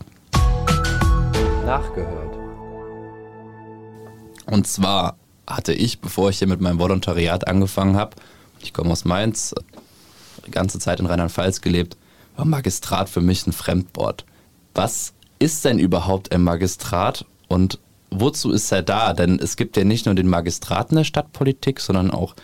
Nachgehört. 1.65 2.21
Und 4.47 4.67
zwar 4.67 5.17
hatte 5.55 5.73
ich, 5.73 5.99
bevor 5.99 6.29
ich 6.29 6.39
hier 6.39 6.47
mit 6.47 6.61
meinem 6.61 6.79
Volontariat 6.79 7.47
angefangen 7.47 7.97
habe, 7.97 8.15
ich 8.61 8.73
komme 8.73 8.91
aus 8.91 9.05
Mainz, 9.05 9.53
die 10.45 10.51
ganze 10.51 10.79
Zeit 10.79 10.99
in 10.99 11.05
Rheinland-Pfalz 11.05 11.61
gelebt, 11.61 11.97
war 12.35 12.45
Magistrat 12.45 13.09
für 13.09 13.21
mich 13.21 13.45
ein 13.47 13.53
Fremdwort. 13.53 14.25
Was 14.73 15.13
ist 15.39 15.65
denn 15.65 15.79
überhaupt 15.79 16.31
ein 16.31 16.43
Magistrat 16.43 17.25
und 17.47 17.79
wozu 18.09 18.51
ist 18.51 18.71
er 18.71 18.83
da? 18.83 19.13
Denn 19.13 19.39
es 19.39 19.55
gibt 19.55 19.77
ja 19.77 19.83
nicht 19.83 20.05
nur 20.05 20.15
den 20.15 20.27
Magistraten 20.27 20.95
der 20.95 21.03
Stadtpolitik, 21.03 21.79
sondern 21.79 22.11
auch 22.11 22.35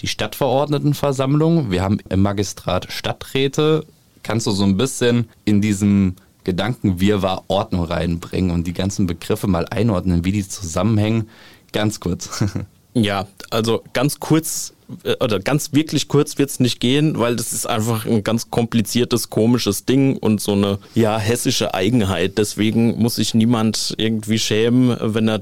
die 0.00 0.06
Stadtverordnetenversammlung. 0.06 1.70
Wir 1.70 1.82
haben 1.82 1.98
im 2.08 2.22
Magistrat 2.22 2.90
Stadträte. 2.92 3.86
Kannst 4.22 4.46
du 4.46 4.50
so 4.50 4.64
ein 4.64 4.76
bisschen 4.76 5.28
in 5.44 5.60
diesem 5.60 6.16
Gedanken 6.44 7.00
Wirrwarr 7.00 7.44
Ordnung 7.48 7.84
reinbringen 7.84 8.50
und 8.50 8.66
die 8.66 8.72
ganzen 8.72 9.06
Begriffe 9.06 9.46
mal 9.46 9.66
einordnen, 9.66 10.24
wie 10.24 10.32
die 10.32 10.46
zusammenhängen? 10.46 11.28
Ganz 11.72 12.00
kurz. 12.00 12.44
Ja, 12.94 13.26
also 13.50 13.82
ganz 13.94 14.20
kurz 14.20 14.74
äh, 15.04 15.16
oder 15.22 15.40
ganz 15.40 15.72
wirklich 15.72 16.08
kurz 16.08 16.38
wird 16.38 16.50
es 16.50 16.60
nicht 16.60 16.80
gehen, 16.80 17.18
weil 17.18 17.36
das 17.36 17.52
ist 17.52 17.66
einfach 17.66 18.06
ein 18.06 18.22
ganz 18.22 18.50
kompliziertes, 18.50 19.30
komisches 19.30 19.84
Ding 19.84 20.16
und 20.16 20.40
so 20.40 20.52
eine 20.52 20.78
ja 20.94 21.18
hessische 21.18 21.74
Eigenheit. 21.74 22.38
Deswegen 22.38 22.98
muss 23.00 23.16
sich 23.16 23.34
niemand 23.34 23.94
irgendwie 23.96 24.38
schämen, 24.38 24.96
wenn 25.00 25.28
er 25.28 25.40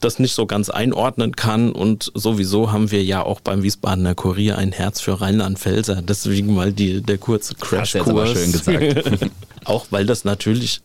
das 0.00 0.18
nicht 0.18 0.32
so 0.32 0.46
ganz 0.46 0.70
einordnen 0.70 1.36
kann. 1.36 1.72
Und 1.72 2.10
sowieso 2.14 2.72
haben 2.72 2.90
wir 2.90 3.04
ja 3.04 3.22
auch 3.22 3.40
beim 3.40 3.62
Wiesbadener 3.62 4.14
Kurier 4.14 4.56
ein 4.56 4.72
Herz 4.72 5.00
für 5.00 5.20
Rheinland-Pfälzer. 5.20 6.02
Deswegen 6.02 6.54
mal 6.54 6.72
die, 6.72 7.02
der 7.02 7.18
kurze 7.18 7.54
Crashkurs. 7.54 8.32
schön 8.32 8.52
gesagt. 8.52 9.30
auch 9.64 9.86
weil 9.90 10.06
das 10.06 10.24
natürlich 10.24 10.80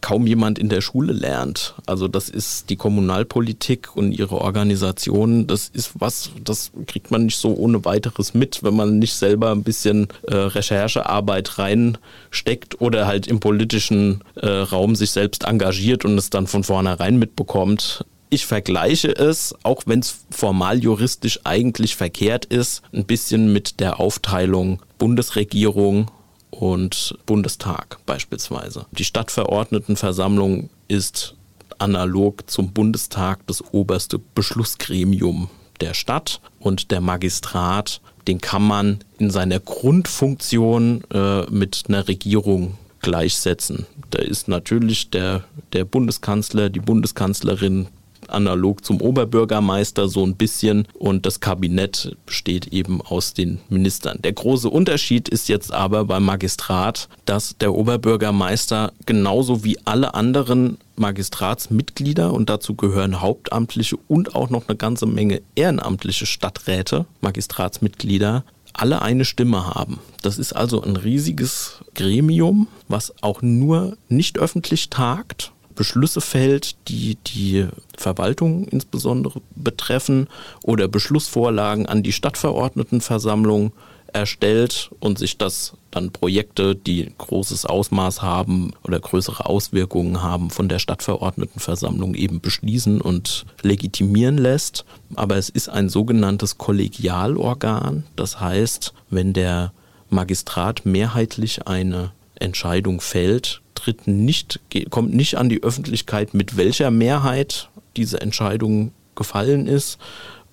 kaum 0.00 0.26
jemand 0.26 0.58
in 0.58 0.68
der 0.68 0.80
Schule 0.80 1.12
lernt. 1.12 1.74
Also 1.86 2.08
das 2.08 2.28
ist 2.28 2.70
die 2.70 2.76
Kommunalpolitik 2.76 3.96
und 3.96 4.12
ihre 4.12 4.40
Organisation, 4.40 5.46
das 5.46 5.68
ist 5.68 5.92
was, 5.98 6.30
das 6.44 6.70
kriegt 6.86 7.10
man 7.10 7.26
nicht 7.26 7.36
so 7.36 7.54
ohne 7.54 7.84
weiteres 7.84 8.34
mit, 8.34 8.62
wenn 8.62 8.76
man 8.76 8.98
nicht 8.98 9.14
selber 9.14 9.50
ein 9.50 9.62
bisschen 9.62 10.08
äh, 10.28 10.34
Recherchearbeit 10.34 11.58
reinsteckt 11.58 12.80
oder 12.80 13.06
halt 13.06 13.26
im 13.26 13.40
politischen 13.40 14.22
äh, 14.36 14.46
Raum 14.46 14.96
sich 14.96 15.10
selbst 15.10 15.44
engagiert 15.44 16.04
und 16.04 16.16
es 16.18 16.30
dann 16.30 16.46
von 16.46 16.64
vornherein 16.64 17.18
mitbekommt. 17.18 18.04
Ich 18.28 18.44
vergleiche 18.44 19.08
es, 19.08 19.54
auch 19.62 19.84
wenn 19.86 20.00
es 20.00 20.24
formal 20.30 20.78
juristisch 20.78 21.40
eigentlich 21.44 21.94
verkehrt 21.94 22.44
ist, 22.44 22.82
ein 22.92 23.04
bisschen 23.04 23.52
mit 23.52 23.78
der 23.78 24.00
Aufteilung 24.00 24.82
Bundesregierung 24.98 26.10
und 26.58 27.16
Bundestag 27.26 27.98
beispielsweise. 28.06 28.86
Die 28.92 29.04
Stadtverordnetenversammlung 29.04 30.70
ist 30.88 31.34
analog 31.78 32.48
zum 32.50 32.72
Bundestag 32.72 33.46
das 33.46 33.62
oberste 33.72 34.18
Beschlussgremium 34.18 35.50
der 35.80 35.94
Stadt 35.94 36.40
und 36.58 36.90
der 36.90 37.00
Magistrat, 37.00 38.00
den 38.26 38.40
kann 38.40 38.66
man 38.66 38.98
in 39.18 39.30
seiner 39.30 39.60
Grundfunktion 39.60 41.04
äh, 41.12 41.42
mit 41.50 41.84
einer 41.88 42.08
Regierung 42.08 42.78
gleichsetzen. 43.00 43.86
Da 44.10 44.20
ist 44.20 44.48
natürlich 44.48 45.10
der, 45.10 45.44
der 45.72 45.84
Bundeskanzler, 45.84 46.70
die 46.70 46.80
Bundeskanzlerin 46.80 47.88
analog 48.30 48.84
zum 48.84 49.00
Oberbürgermeister 49.00 50.08
so 50.08 50.24
ein 50.24 50.36
bisschen 50.36 50.86
und 50.94 51.26
das 51.26 51.40
Kabinett 51.40 52.16
besteht 52.26 52.68
eben 52.68 53.00
aus 53.00 53.34
den 53.34 53.60
Ministern. 53.68 54.18
Der 54.22 54.32
große 54.32 54.68
Unterschied 54.68 55.28
ist 55.28 55.48
jetzt 55.48 55.72
aber 55.72 56.04
beim 56.04 56.24
Magistrat, 56.24 57.08
dass 57.24 57.56
der 57.58 57.74
Oberbürgermeister 57.74 58.92
genauso 59.04 59.64
wie 59.64 59.78
alle 59.84 60.14
anderen 60.14 60.78
Magistratsmitglieder 60.96 62.32
und 62.32 62.48
dazu 62.48 62.74
gehören 62.74 63.20
hauptamtliche 63.20 63.96
und 64.08 64.34
auch 64.34 64.50
noch 64.50 64.68
eine 64.68 64.76
ganze 64.76 65.06
Menge 65.06 65.42
ehrenamtliche 65.54 66.26
Stadträte, 66.26 67.06
Magistratsmitglieder, 67.20 68.44
alle 68.72 69.02
eine 69.02 69.24
Stimme 69.24 69.74
haben. 69.74 70.00
Das 70.22 70.38
ist 70.38 70.52
also 70.52 70.82
ein 70.82 70.96
riesiges 70.96 71.80
Gremium, 71.94 72.68
was 72.88 73.14
auch 73.22 73.42
nur 73.42 73.96
nicht 74.08 74.38
öffentlich 74.38 74.90
tagt 74.90 75.52
Beschlüsse 75.76 76.20
fällt, 76.20 76.76
die 76.88 77.16
die 77.26 77.68
Verwaltung 77.96 78.66
insbesondere 78.66 79.40
betreffen 79.54 80.28
oder 80.64 80.88
Beschlussvorlagen 80.88 81.86
an 81.86 82.02
die 82.02 82.12
Stadtverordnetenversammlung 82.12 83.72
erstellt 84.12 84.90
und 84.98 85.18
sich 85.18 85.36
das 85.36 85.74
dann 85.90 86.10
Projekte, 86.10 86.74
die 86.74 87.12
großes 87.18 87.66
Ausmaß 87.66 88.22
haben 88.22 88.72
oder 88.84 88.98
größere 88.98 89.46
Auswirkungen 89.46 90.22
haben, 90.22 90.50
von 90.50 90.68
der 90.68 90.78
Stadtverordnetenversammlung 90.78 92.14
eben 92.14 92.40
beschließen 92.40 93.00
und 93.00 93.44
legitimieren 93.62 94.38
lässt. 94.38 94.84
Aber 95.14 95.36
es 95.36 95.48
ist 95.48 95.68
ein 95.68 95.88
sogenanntes 95.88 96.58
Kollegialorgan. 96.58 98.04
Das 98.16 98.40
heißt, 98.40 98.94
wenn 99.10 99.32
der 99.32 99.72
Magistrat 100.08 100.86
mehrheitlich 100.86 101.66
eine 101.66 102.12
Entscheidung 102.40 103.00
fällt, 103.00 103.62
tritt 103.74 104.06
nicht, 104.06 104.60
kommt 104.90 105.14
nicht 105.14 105.36
an 105.36 105.48
die 105.48 105.62
Öffentlichkeit, 105.62 106.34
mit 106.34 106.56
welcher 106.56 106.90
Mehrheit 106.90 107.68
diese 107.96 108.20
Entscheidung 108.20 108.92
gefallen 109.14 109.66
ist 109.66 109.98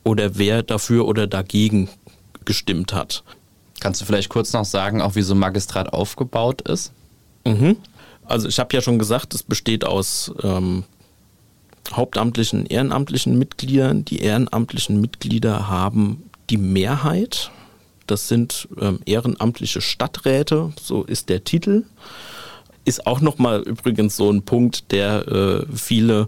oder 0.04 0.38
wer 0.38 0.64
dafür 0.64 1.08
oder 1.08 1.28
dagegen 1.28 1.90
gestimmt 2.46 2.94
hat. 2.94 3.24
Kannst 3.80 4.02
du 4.02 4.06
vielleicht 4.06 4.30
kurz 4.30 4.54
noch 4.54 4.66
sagen, 4.66 5.02
auch 5.02 5.16
wie 5.16 5.22
so 5.22 5.34
ein 5.34 5.40
Magistrat 5.40 5.92
aufgebaut 5.92 6.62
ist? 6.62 6.94
Mhm. 7.46 7.78
Also 8.26 8.48
ich 8.48 8.60
habe 8.60 8.74
ja 8.74 8.82
schon 8.82 9.00
gesagt, 9.00 9.34
es 9.34 9.44
besteht 9.44 9.86
aus 9.86 10.32
ähm, 10.42 10.84
hauptamtlichen, 11.92 12.66
ehrenamtlichen 12.66 13.38
Mitgliedern. 13.38 14.06
Die 14.06 14.22
ehrenamtlichen 14.22 15.02
Mitglieder 15.02 15.68
haben 15.68 16.24
die 16.50 16.58
Mehrheit. 16.58 17.52
Das 18.08 18.28
sind 18.28 18.68
ähm, 18.80 19.00
ehrenamtliche 19.06 19.82
Stadträte, 19.82 20.74
so 20.82 21.04
ist 21.04 21.30
der 21.30 21.44
Titel. 21.44 21.84
Ist 22.86 23.08
auch 23.08 23.22
nochmal 23.22 23.62
übrigens 23.62 24.18
so 24.18 24.30
ein 24.30 24.44
Punkt, 24.44 24.92
der 24.92 25.28
äh, 25.28 25.66
viele 25.76 26.28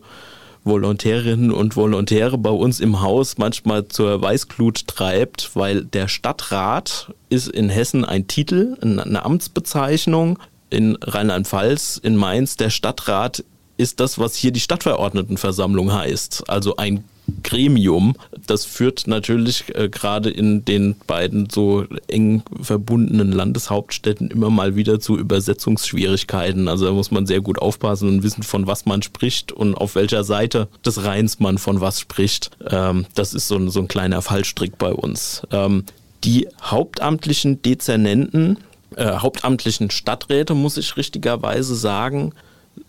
Volontärinnen 0.65 1.51
und 1.51 1.75
Volontäre 1.75 2.37
bei 2.39 2.49
uns 2.49 2.79
im 2.79 3.01
Haus 3.01 3.37
manchmal 3.37 3.87
zur 3.87 4.19
Weißglut 4.21 4.87
treibt, 4.87 5.51
weil 5.55 5.85
der 5.85 6.07
Stadtrat 6.07 7.13
ist 7.29 7.47
in 7.49 7.69
Hessen 7.69 8.03
ein 8.03 8.27
Titel, 8.27 8.75
eine 8.81 9.23
Amtsbezeichnung. 9.23 10.39
In 10.71 10.97
Rheinland-Pfalz, 10.99 11.99
in 12.01 12.15
Mainz, 12.15 12.57
der 12.57 12.71
Stadtrat 12.71 13.43
ist 13.77 13.99
das, 13.99 14.17
was 14.17 14.35
hier 14.35 14.51
die 14.51 14.59
Stadtverordnetenversammlung 14.59 15.93
heißt. 15.93 16.49
Also 16.49 16.77
ein 16.77 17.03
Gremium. 17.43 18.15
Das 18.47 18.65
führt 18.65 19.07
natürlich 19.07 19.75
äh, 19.75 19.89
gerade 19.89 20.29
in 20.29 20.65
den 20.65 20.95
beiden 21.07 21.49
so 21.49 21.85
eng 22.07 22.43
verbundenen 22.61 23.31
Landeshauptstädten 23.31 24.29
immer 24.31 24.49
mal 24.49 24.75
wieder 24.75 24.99
zu 24.99 25.17
Übersetzungsschwierigkeiten. 25.17 26.67
Also 26.67 26.85
da 26.85 26.91
muss 26.91 27.11
man 27.11 27.25
sehr 27.25 27.41
gut 27.41 27.59
aufpassen 27.59 28.09
und 28.09 28.23
wissen, 28.23 28.43
von 28.43 28.67
was 28.67 28.85
man 28.85 29.01
spricht 29.01 29.51
und 29.51 29.75
auf 29.75 29.95
welcher 29.95 30.23
Seite 30.23 30.67
des 30.85 31.03
Rheins 31.03 31.39
man 31.39 31.57
von 31.57 31.81
was 31.81 31.99
spricht. 31.99 32.51
Ähm, 32.69 33.05
das 33.15 33.33
ist 33.33 33.47
so 33.47 33.55
ein, 33.55 33.69
so 33.69 33.79
ein 33.79 33.87
kleiner 33.87 34.21
Fallstrick 34.21 34.77
bei 34.77 34.93
uns. 34.93 35.43
Ähm, 35.51 35.83
die 36.23 36.47
hauptamtlichen 36.61 37.61
Dezernenten, 37.61 38.57
äh, 38.95 39.17
hauptamtlichen 39.17 39.91
Stadträte, 39.91 40.55
muss 40.55 40.77
ich 40.77 40.97
richtigerweise 40.97 41.75
sagen, 41.75 42.33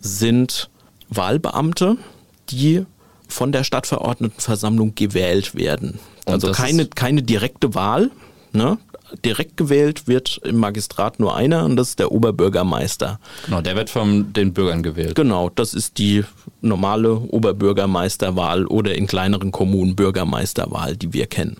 sind 0.00 0.70
Wahlbeamte, 1.08 1.96
die 2.50 2.86
von 3.28 3.52
der 3.52 3.64
Stadtverordnetenversammlung 3.64 4.94
gewählt 4.94 5.54
werden. 5.54 5.98
Also 6.26 6.52
keine, 6.52 6.86
keine 6.86 7.22
direkte 7.22 7.74
Wahl. 7.74 8.10
Ne? 8.52 8.78
Direkt 9.24 9.56
gewählt 9.56 10.08
wird 10.08 10.40
im 10.44 10.56
Magistrat 10.56 11.20
nur 11.20 11.36
einer 11.36 11.64
und 11.64 11.76
das 11.76 11.90
ist 11.90 11.98
der 11.98 12.10
Oberbürgermeister. 12.10 13.20
Genau, 13.44 13.60
der 13.60 13.76
wird 13.76 13.90
von 13.90 14.32
den 14.32 14.52
Bürgern 14.52 14.82
gewählt. 14.82 15.14
Genau, 15.14 15.50
das 15.50 15.74
ist 15.74 15.98
die 15.98 16.24
normale 16.60 17.14
Oberbürgermeisterwahl 17.14 18.66
oder 18.66 18.94
in 18.94 19.06
kleineren 19.06 19.52
Kommunen 19.52 19.94
Bürgermeisterwahl, 19.94 20.96
die 20.96 21.12
wir 21.12 21.26
kennen. 21.26 21.58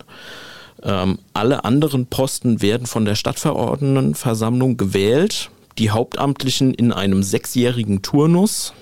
Ähm, 0.83 1.19
alle 1.33 1.63
anderen 1.63 2.05
Posten 2.07 2.61
werden 2.61 2.85
von 2.85 3.05
der 3.05 3.15
Stadtverordnetenversammlung 3.15 4.77
gewählt. 4.77 5.49
Die 5.77 5.91
Hauptamtlichen 5.91 6.73
in 6.73 6.91
einem 6.91 7.23
sechsjährigen 7.23 8.01
Turnus. 8.01 8.73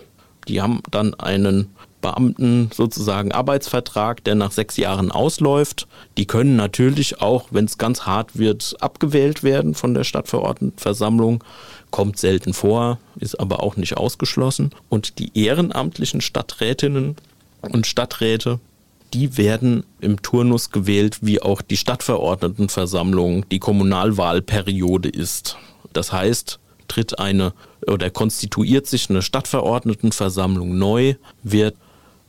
Die 0.48 0.62
haben 0.62 0.82
dann 0.92 1.14
einen 1.14 1.70
Beamten 2.06 2.70
sozusagen 2.72 3.32
Arbeitsvertrag, 3.32 4.24
der 4.24 4.36
nach 4.36 4.52
sechs 4.52 4.78
Jahren 4.78 5.10
ausläuft. 5.10 5.88
Die 6.20 6.28
können 6.28 6.56
natürlich 6.56 7.20
auch, 7.20 7.48
wenn 7.50 7.66
es 7.66 7.80
ganz 7.80 8.02
hart 8.02 8.38
wird, 8.38 8.76
abgewählt 8.80 9.42
werden 9.42 9.74
von 9.74 9.96
der 9.96 10.04
Stadtverordnetenversammlung. 10.04 11.44
Kommt 11.90 12.20
selten 12.20 12.54
vor, 12.54 13.00
ist 13.20 13.40
aber 13.40 13.64
auch 13.64 13.76
nicht 13.76 13.98
ausgeschlossen. 13.98 14.70
Und 14.88 15.18
die 15.18 15.32
ehrenamtlichen 15.34 16.22
Stadträtinnen 16.22 17.16
und 17.62 17.88
Stadträte, 17.88 18.60
die 19.16 19.36
werden 19.38 19.84
im 20.00 20.22
Turnus 20.22 20.70
gewählt, 20.70 21.18
wie 21.22 21.42
auch 21.42 21.64
die 21.64 21.78
Stadtverordnetenversammlung 21.78 23.50
die 23.50 23.58
Kommunalwahlperiode 23.58 25.10
ist. 25.10 25.58
Das 25.92 26.12
heißt, 26.12 26.60
tritt 26.88 27.18
eine 27.18 27.54
oder 27.88 28.12
konstituiert 28.12 28.86
sich 28.86 29.10
eine 29.10 29.24
Stadtverordnetenversammlung 29.24 30.78
neu, 30.78 31.16
wird 31.42 31.76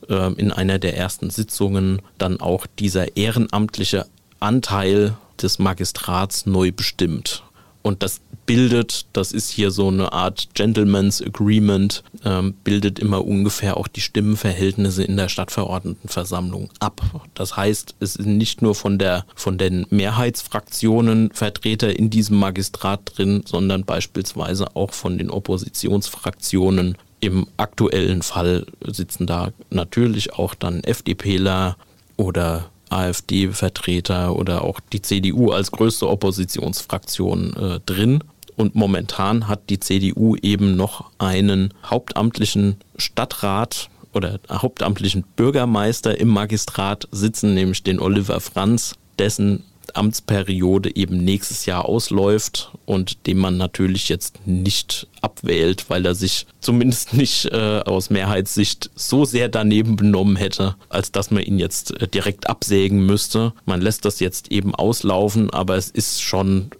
äh, 0.09 0.33
in 0.33 0.51
einer 0.51 0.79
der 0.79 0.97
ersten 0.97 1.29
Sitzungen 1.29 2.01
dann 2.17 2.39
auch 2.39 2.65
dieser 2.79 3.17
ehrenamtliche 3.17 4.05
Anteil 4.39 5.15
des 5.41 5.59
Magistrats 5.59 6.45
neu 6.45 6.71
bestimmt. 6.71 7.43
Und 7.83 8.03
das 8.03 8.19
bildet, 8.45 9.05
das 9.13 9.31
ist 9.31 9.49
hier 9.49 9.71
so 9.71 9.87
eine 9.87 10.11
Art 10.11 10.49
Gentleman's 10.55 11.21
Agreement, 11.21 12.03
ähm, 12.25 12.53
bildet 12.63 12.99
immer 12.99 13.25
ungefähr 13.25 13.77
auch 13.77 13.87
die 13.87 14.01
Stimmenverhältnisse 14.01 15.03
in 15.03 15.15
der 15.15 15.29
Stadtverordnetenversammlung 15.29 16.69
ab. 16.79 17.01
Das 17.33 17.55
heißt, 17.55 17.95
es 17.99 18.15
sind 18.15 18.37
nicht 18.37 18.61
nur 18.61 18.75
von, 18.75 18.97
der, 18.97 19.25
von 19.35 19.57
den 19.57 19.85
Mehrheitsfraktionen 19.89 21.31
Vertreter 21.31 21.97
in 21.97 22.09
diesem 22.09 22.37
Magistrat 22.37 23.01
drin, 23.15 23.43
sondern 23.45 23.85
beispielsweise 23.85 24.75
auch 24.75 24.93
von 24.93 25.17
den 25.17 25.29
Oppositionsfraktionen 25.29 26.97
im 27.19 27.47
aktuellen 27.57 28.21
Fall 28.21 28.65
sitzen 28.85 29.25
da 29.25 29.51
natürlich 29.69 30.33
auch 30.33 30.53
dann 30.55 30.83
FDPler 30.83 31.77
oder 32.15 32.69
AfD-Vertreter 32.89 34.35
oder 34.35 34.63
auch 34.63 34.79
die 34.79 35.01
CDU 35.01 35.51
als 35.51 35.71
größte 35.71 36.07
Oppositionsfraktion 36.07 37.53
äh, 37.55 37.79
drin. 37.85 38.23
Und 38.55 38.75
momentan 38.75 39.47
hat 39.47 39.69
die 39.69 39.79
CDU 39.79 40.35
eben 40.35 40.75
noch 40.75 41.11
einen 41.19 41.73
hauptamtlichen 41.85 42.77
Stadtrat 42.97 43.89
oder 44.13 44.39
hauptamtlichen 44.49 45.23
Bürgermeister 45.35 46.19
im 46.19 46.29
Magistrat 46.29 47.07
sitzen, 47.11 47.53
nämlich 47.53 47.83
den 47.83 47.99
Oliver 47.99 48.39
Franz, 48.39 48.95
dessen 49.19 49.63
Amtsperiode 49.95 50.95
eben 50.95 51.23
nächstes 51.23 51.65
Jahr 51.65 51.85
ausläuft 51.85 52.71
und 52.85 53.25
den 53.27 53.37
man 53.37 53.57
natürlich 53.57 54.09
jetzt 54.09 54.45
nicht 54.45 55.07
abwählt, 55.21 55.89
weil 55.89 56.05
er 56.05 56.15
sich 56.15 56.45
zumindest 56.59 57.13
nicht 57.13 57.45
äh, 57.45 57.79
aus 57.85 58.09
Mehrheitssicht 58.09 58.91
so 58.95 59.25
sehr 59.25 59.49
daneben 59.49 59.95
benommen 59.95 60.35
hätte, 60.35 60.75
als 60.89 61.11
dass 61.11 61.31
man 61.31 61.43
ihn 61.43 61.59
jetzt 61.59 61.99
äh, 62.01 62.07
direkt 62.07 62.49
absägen 62.49 63.05
müsste. 63.05 63.53
Man 63.65 63.81
lässt 63.81 64.05
das 64.05 64.19
jetzt 64.19 64.51
eben 64.51 64.75
auslaufen, 64.75 65.49
aber 65.49 65.75
es 65.75 65.89
ist 65.89 66.21
schon 66.21 66.71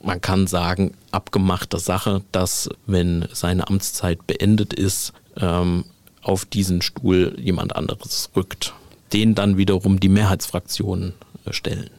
man 0.00 0.20
kann 0.20 0.46
sagen, 0.46 0.94
abgemachte 1.10 1.78
Sache, 1.78 2.22
dass 2.30 2.68
wenn 2.86 3.26
seine 3.32 3.66
Amtszeit 3.68 4.26
beendet 4.28 4.72
ist, 4.72 5.12
ähm, 5.36 5.84
auf 6.22 6.44
diesen 6.44 6.82
Stuhl 6.82 7.34
jemand 7.38 7.74
anderes 7.74 8.30
rückt. 8.36 8.74
Den 9.12 9.34
dann 9.34 9.56
wiederum 9.56 9.98
die 10.00 10.08
Mehrheitsfraktionen 10.08 11.14
äh, 11.46 11.52
stellen. 11.52 11.90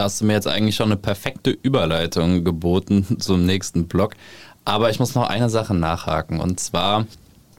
Da 0.00 0.04
hast 0.04 0.22
du 0.22 0.24
mir 0.24 0.32
jetzt 0.32 0.48
eigentlich 0.48 0.76
schon 0.76 0.90
eine 0.90 0.96
perfekte 0.96 1.50
Überleitung 1.50 2.42
geboten 2.42 3.04
zum 3.18 3.44
nächsten 3.44 3.86
Block. 3.86 4.14
Aber 4.64 4.88
ich 4.88 4.98
muss 4.98 5.14
noch 5.14 5.28
eine 5.28 5.50
Sache 5.50 5.74
nachhaken. 5.74 6.40
Und 6.40 6.58
zwar 6.58 7.04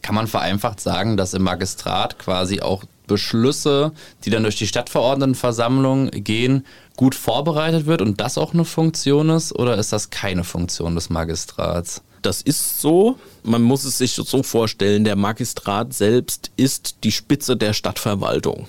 kann 0.01 0.15
man 0.15 0.25
vereinfacht 0.25 0.79
sagen, 0.79 1.17
dass 1.17 1.35
im 1.35 1.43
Magistrat 1.43 2.17
quasi 2.17 2.59
auch 2.59 2.83
Beschlüsse, 3.05 3.91
die 4.25 4.31
dann 4.31 4.41
durch 4.41 4.55
die 4.55 4.65
Stadtverordnetenversammlung 4.65 6.09
gehen, 6.09 6.65
gut 6.97 7.13
vorbereitet 7.13 7.85
wird 7.85 8.01
und 8.01 8.19
das 8.19 8.39
auch 8.39 8.55
eine 8.55 8.65
Funktion 8.65 9.29
ist? 9.29 9.53
Oder 9.53 9.77
ist 9.77 9.93
das 9.93 10.09
keine 10.09 10.43
Funktion 10.43 10.95
des 10.95 11.11
Magistrats? 11.11 12.01
Das 12.23 12.41
ist 12.41 12.81
so. 12.81 13.19
Man 13.43 13.61
muss 13.61 13.83
es 13.83 13.99
sich 13.99 14.13
so 14.13 14.41
vorstellen, 14.41 15.03
der 15.03 15.15
Magistrat 15.15 15.93
selbst 15.93 16.49
ist 16.57 17.03
die 17.03 17.11
Spitze 17.11 17.55
der 17.55 17.73
Stadtverwaltung. 17.73 18.67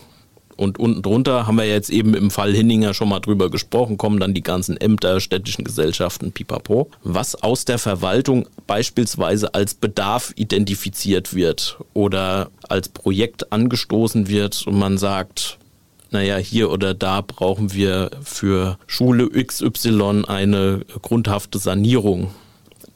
Und 0.56 0.78
unten 0.78 1.02
drunter 1.02 1.46
haben 1.46 1.56
wir 1.56 1.66
jetzt 1.66 1.90
eben 1.90 2.14
im 2.14 2.30
Fall 2.30 2.52
Hinninger 2.52 2.94
schon 2.94 3.08
mal 3.08 3.20
drüber 3.20 3.50
gesprochen, 3.50 3.98
kommen 3.98 4.20
dann 4.20 4.34
die 4.34 4.42
ganzen 4.42 4.76
Ämter, 4.76 5.20
städtischen 5.20 5.64
Gesellschaften, 5.64 6.32
pipapo. 6.32 6.90
Was 7.02 7.34
aus 7.42 7.64
der 7.64 7.78
Verwaltung 7.78 8.48
beispielsweise 8.66 9.54
als 9.54 9.74
Bedarf 9.74 10.32
identifiziert 10.36 11.34
wird 11.34 11.78
oder 11.94 12.50
als 12.68 12.88
Projekt 12.88 13.52
angestoßen 13.52 14.28
wird 14.28 14.66
und 14.66 14.78
man 14.78 14.98
sagt, 14.98 15.58
naja, 16.10 16.36
hier 16.36 16.70
oder 16.70 16.92
da 16.92 17.22
brauchen 17.22 17.72
wir 17.72 18.10
für 18.22 18.78
Schule 18.86 19.30
XY 19.30 20.24
eine 20.28 20.84
grundhafte 21.00 21.58
Sanierung. 21.58 22.30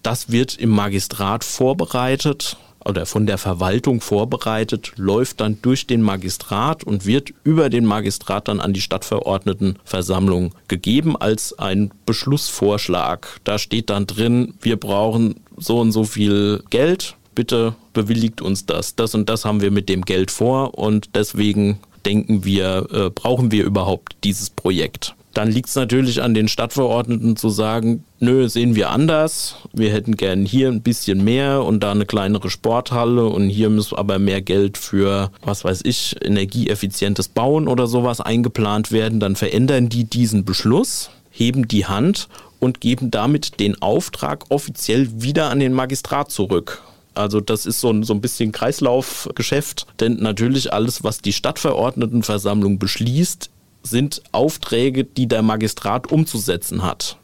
Das 0.02 0.30
wird 0.30 0.56
im 0.56 0.70
Magistrat 0.70 1.42
vorbereitet 1.42 2.58
oder 2.87 3.07
von 3.07 3.27
der 3.27 3.38
Verwaltung 3.38 4.01
vorbereitet, 4.01 4.92
läuft 4.96 5.40
dann 5.40 5.59
durch 5.62 5.87
den 5.87 6.03
Magistrat 6.03 6.85
und 6.85 7.07
wird 7.07 7.33
über 7.44 7.68
den 7.68 7.85
Magistrat 7.85 8.49
dann 8.49 8.61
an 8.61 8.72
die 8.72 8.81
Stadtverordnetenversammlung 8.81 10.53
gegeben 10.68 11.16
als 11.16 11.59
ein 11.59 11.90
Beschlussvorschlag. 12.07 13.40
Da 13.44 13.59
steht 13.59 13.90
dann 13.90 14.07
drin, 14.07 14.55
wir 14.61 14.77
brauchen 14.77 15.40
so 15.57 15.81
und 15.81 15.92
so 15.92 16.05
viel 16.05 16.62
Geld, 16.70 17.16
bitte 17.35 17.75
bewilligt 17.92 18.40
uns 18.40 18.66
das. 18.66 18.94
Das 18.94 19.14
und 19.14 19.29
das 19.29 19.44
haben 19.44 19.61
wir 19.61 19.70
mit 19.70 19.88
dem 19.88 20.03
Geld 20.03 20.31
vor 20.31 20.79
und 20.79 21.11
deswegen 21.14 21.79
denken 22.05 22.44
wir, 22.44 22.87
äh, 22.92 23.11
brauchen 23.11 23.51
wir 23.51 23.64
überhaupt 23.64 24.16
dieses 24.22 24.51
Projekt. 24.51 25.14
Dann 25.37 25.51
liegt 25.51 25.68
es 25.68 25.75
natürlich 25.75 26.22
an 26.22 26.33
den 26.33 26.49
Stadtverordneten 26.49 27.37
zu 27.37 27.51
sagen, 27.51 28.05
nö, 28.20 28.49
sehen 28.49 28.75
wir 28.75 28.88
anders. 28.88 29.57
Wir 29.75 29.92
hätten 29.92 30.16
gern 30.16 30.46
hier 30.46 30.68
ein 30.68 30.81
bisschen 30.81 31.25
mehr 31.25 31.62
und 31.62 31.81
da 31.81 31.90
eine 31.90 32.07
kleinere 32.07 32.49
Sporthalle 32.49 33.27
und 33.27 33.51
hier 33.51 33.68
muss 33.68 33.92
aber 33.92 34.18
mehr 34.18 34.40
Geld 34.40 34.79
für, 34.79 35.31
was 35.42 35.62
weiß 35.62 35.83
ich, 35.85 36.16
energieeffizientes 36.25 37.29
Bauen 37.29 37.68
oder 37.68 37.87
sowas 37.87 38.22
eingeplant 38.22 38.92
werden. 38.92 39.20
Dann 39.20 39.37
verändern 39.37 39.90
die 39.90 40.05
diesen 40.05 40.46
Beschluss, 40.46 41.11
heben 41.31 41.68
die 41.68 41.85
Hand 41.85 42.29
und 42.59 42.81
geben 42.81 43.11
damit 43.11 43.61
den 43.61 43.83
Auftrag 43.83 44.46
offiziell 44.49 45.20
wieder 45.20 45.51
an 45.51 45.61
den 45.61 45.75
Magistrat 45.75 46.31
zurück. 46.31 46.81
Also 47.12 47.42
das 47.42 47.66
ist 47.66 47.83
so 47.83 47.90
ein, 47.90 48.05
so 48.05 48.14
ein 48.14 48.22
bisschen 48.22 48.53
Kreislaufgeschäft, 48.53 49.87
denn 50.01 50.16
natürlich 50.16 50.72
alles, 50.72 51.05
was 51.05 51.18
die 51.18 51.35
Stadtverordnetenversammlung 51.35 52.79
beschließt, 52.79 53.51
sind 53.87 54.22
Aufträge, 54.33 55.05
die 55.05 55.27
der 55.27 55.42
Magistrat 55.42 56.11
umzusetzen 56.11 56.83
hat. 56.83 57.18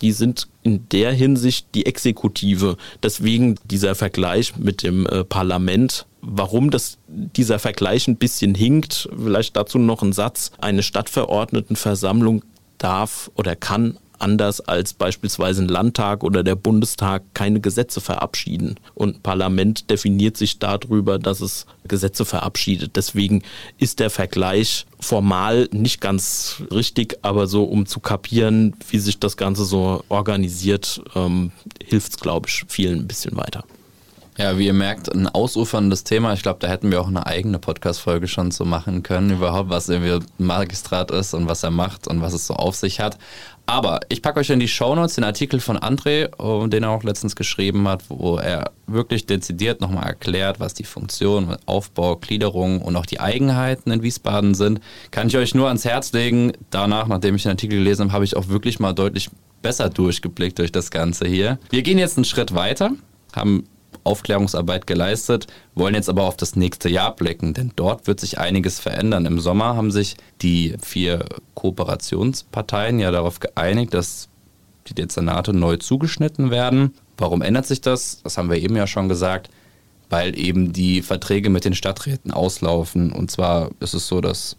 Die 0.00 0.12
sind 0.12 0.48
in 0.62 0.88
der 0.90 1.12
Hinsicht 1.12 1.66
die 1.74 1.86
Exekutive. 1.86 2.76
Deswegen 3.02 3.56
dieser 3.64 3.94
Vergleich 3.94 4.56
mit 4.56 4.82
dem 4.82 5.06
äh, 5.06 5.24
Parlament. 5.24 6.06
Warum 6.20 6.70
das, 6.70 6.98
dieser 7.08 7.58
Vergleich 7.58 8.06
ein 8.06 8.16
bisschen 8.16 8.54
hinkt, 8.54 9.08
vielleicht 9.16 9.56
dazu 9.56 9.78
noch 9.78 10.02
ein 10.02 10.12
Satz. 10.12 10.52
Eine 10.58 10.82
Stadtverordnetenversammlung 10.82 12.44
darf 12.78 13.30
oder 13.34 13.56
kann 13.56 13.98
anders 14.18 14.60
als 14.60 14.94
beispielsweise 14.94 15.62
ein 15.62 15.68
Landtag 15.68 16.24
oder 16.24 16.42
der 16.42 16.54
Bundestag 16.54 17.22
keine 17.34 17.60
Gesetze 17.60 18.00
verabschieden. 18.00 18.76
Und 18.94 19.22
Parlament 19.22 19.90
definiert 19.90 20.36
sich 20.36 20.58
darüber, 20.58 21.18
dass 21.18 21.40
es 21.40 21.66
Gesetze 21.86 22.24
verabschiedet. 22.24 22.96
Deswegen 22.96 23.42
ist 23.78 24.00
der 24.00 24.10
Vergleich 24.10 24.86
formal 25.00 25.68
nicht 25.72 26.00
ganz 26.00 26.62
richtig, 26.70 27.18
aber 27.22 27.46
so 27.46 27.64
um 27.64 27.86
zu 27.86 28.00
kapieren, 28.00 28.74
wie 28.90 28.98
sich 28.98 29.18
das 29.18 29.36
Ganze 29.36 29.64
so 29.64 30.04
organisiert, 30.08 31.00
ähm, 31.14 31.52
hilft 31.84 32.12
es, 32.12 32.18
glaube 32.18 32.48
ich, 32.48 32.64
vielen 32.68 33.00
ein 33.00 33.08
bisschen 33.08 33.36
weiter. 33.36 33.64
Ja, 34.38 34.56
wie 34.56 34.66
ihr 34.66 34.72
merkt, 34.72 35.12
ein 35.12 35.26
ausuferndes 35.26 36.04
Thema. 36.04 36.32
Ich 36.32 36.42
glaube, 36.42 36.60
da 36.60 36.68
hätten 36.68 36.92
wir 36.92 37.00
auch 37.00 37.08
eine 37.08 37.26
eigene 37.26 37.58
Podcast-Folge 37.58 38.28
schon 38.28 38.52
so 38.52 38.64
machen 38.64 39.02
können, 39.02 39.32
überhaupt, 39.32 39.68
was 39.68 39.88
irgendwie 39.88 40.24
Magistrat 40.38 41.10
ist 41.10 41.34
und 41.34 41.48
was 41.48 41.64
er 41.64 41.72
macht 41.72 42.06
und 42.06 42.22
was 42.22 42.34
es 42.34 42.46
so 42.46 42.54
auf 42.54 42.76
sich 42.76 43.00
hat. 43.00 43.18
Aber 43.68 44.00
ich 44.08 44.22
packe 44.22 44.40
euch 44.40 44.48
in 44.48 44.60
die 44.60 44.66
Shownotes 44.66 45.16
den 45.16 45.24
Artikel 45.24 45.60
von 45.60 45.76
André, 45.76 46.30
oh, 46.38 46.66
den 46.68 46.84
er 46.84 46.88
auch 46.90 47.02
letztens 47.02 47.36
geschrieben 47.36 47.86
hat, 47.86 48.02
wo 48.08 48.38
er 48.38 48.72
wirklich 48.86 49.26
dezidiert 49.26 49.82
nochmal 49.82 50.06
erklärt, 50.06 50.58
was 50.58 50.72
die 50.72 50.84
Funktion, 50.84 51.54
Aufbau, 51.66 52.16
Gliederung 52.16 52.80
und 52.80 52.96
auch 52.96 53.04
die 53.04 53.20
Eigenheiten 53.20 53.90
in 53.90 54.02
Wiesbaden 54.02 54.54
sind. 54.54 54.80
Kann 55.10 55.26
ich 55.26 55.36
euch 55.36 55.54
nur 55.54 55.66
ans 55.66 55.84
Herz 55.84 56.14
legen. 56.14 56.52
Danach, 56.70 57.08
nachdem 57.08 57.34
ich 57.34 57.42
den 57.42 57.50
Artikel 57.50 57.76
gelesen 57.76 58.04
habe, 58.04 58.12
habe 58.14 58.24
ich 58.24 58.38
auch 58.38 58.48
wirklich 58.48 58.80
mal 58.80 58.94
deutlich 58.94 59.28
besser 59.60 59.90
durchgeblickt 59.90 60.58
durch 60.58 60.72
das 60.72 60.90
Ganze 60.90 61.28
hier. 61.28 61.58
Wir 61.68 61.82
gehen 61.82 61.98
jetzt 61.98 62.16
einen 62.16 62.24
Schritt 62.24 62.54
weiter, 62.54 62.92
haben 63.36 63.64
Aufklärungsarbeit 64.08 64.86
geleistet, 64.86 65.46
wollen 65.74 65.94
jetzt 65.94 66.08
aber 66.08 66.24
auf 66.24 66.36
das 66.36 66.56
nächste 66.56 66.88
Jahr 66.88 67.14
blicken, 67.14 67.52
denn 67.54 67.72
dort 67.76 68.06
wird 68.06 68.18
sich 68.18 68.38
einiges 68.38 68.80
verändern. 68.80 69.26
Im 69.26 69.38
Sommer 69.38 69.76
haben 69.76 69.90
sich 69.90 70.16
die 70.40 70.74
vier 70.82 71.24
Kooperationsparteien 71.54 72.98
ja 72.98 73.10
darauf 73.10 73.38
geeinigt, 73.38 73.92
dass 73.92 74.28
die 74.86 74.94
Dezernate 74.94 75.52
neu 75.52 75.76
zugeschnitten 75.76 76.50
werden. 76.50 76.94
Warum 77.18 77.42
ändert 77.42 77.66
sich 77.66 77.80
das? 77.80 78.22
Das 78.22 78.38
haben 78.38 78.50
wir 78.50 78.56
eben 78.56 78.76
ja 78.76 78.86
schon 78.86 79.08
gesagt, 79.08 79.50
weil 80.08 80.38
eben 80.38 80.72
die 80.72 81.02
Verträge 81.02 81.50
mit 81.50 81.64
den 81.64 81.74
Stadträten 81.74 82.32
auslaufen. 82.32 83.12
Und 83.12 83.30
zwar 83.30 83.70
ist 83.80 83.94
es 83.94 84.08
so, 84.08 84.20
dass 84.20 84.56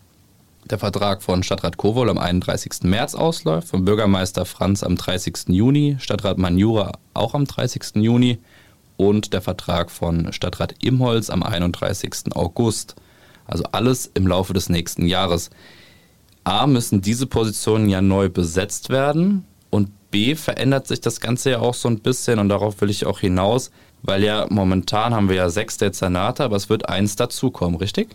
der 0.70 0.78
Vertrag 0.78 1.24
von 1.24 1.42
Stadtrat 1.42 1.78
Kowol 1.78 2.10
am 2.10 2.18
31. 2.18 2.84
März 2.84 3.16
ausläuft, 3.16 3.70
vom 3.70 3.86
Bürgermeister 3.86 4.46
Franz 4.46 4.84
am 4.84 4.96
30. 4.96 5.46
Juni, 5.48 5.98
Stadtrat 6.00 6.38
Manjura 6.38 6.92
auch 7.14 7.34
am 7.34 7.46
30. 7.46 7.96
Juni 7.96 8.40
und 9.00 9.32
der 9.32 9.42
Vertrag 9.42 9.92
von 9.92 10.34
Stadtrat 10.34 10.76
Imholz 10.84 11.30
am 11.30 11.42
31. 11.42 12.36
August. 12.36 12.96
Also 13.48 13.64
alles 13.72 14.12
im 14.14 14.28
Laufe 14.28 14.54
des 14.54 14.68
nächsten 14.68 15.06
Jahres. 15.06 15.52
A, 16.44 16.68
müssen 16.68 17.02
diese 17.02 17.26
Positionen 17.26 17.88
ja 17.88 18.02
neu 18.02 18.28
besetzt 18.28 18.90
werden 18.90 19.46
und 19.70 19.90
B, 20.12 20.36
verändert 20.36 20.86
sich 20.86 21.00
das 21.00 21.22
Ganze 21.22 21.52
ja 21.52 21.60
auch 21.60 21.76
so 21.76 21.88
ein 21.88 22.00
bisschen 22.00 22.40
und 22.40 22.50
darauf 22.50 22.82
will 22.82 22.90
ich 22.90 23.06
auch 23.06 23.22
hinaus, 23.22 23.72
weil 24.02 24.22
ja 24.22 24.48
momentan 24.50 25.14
haben 25.14 25.30
wir 25.30 25.38
ja 25.38 25.50
sechs 25.50 25.78
Dezernate, 25.78 26.44
aber 26.44 26.58
es 26.58 26.70
wird 26.70 26.90
eins 26.90 27.16
dazukommen, 27.16 27.78
richtig? 27.78 28.10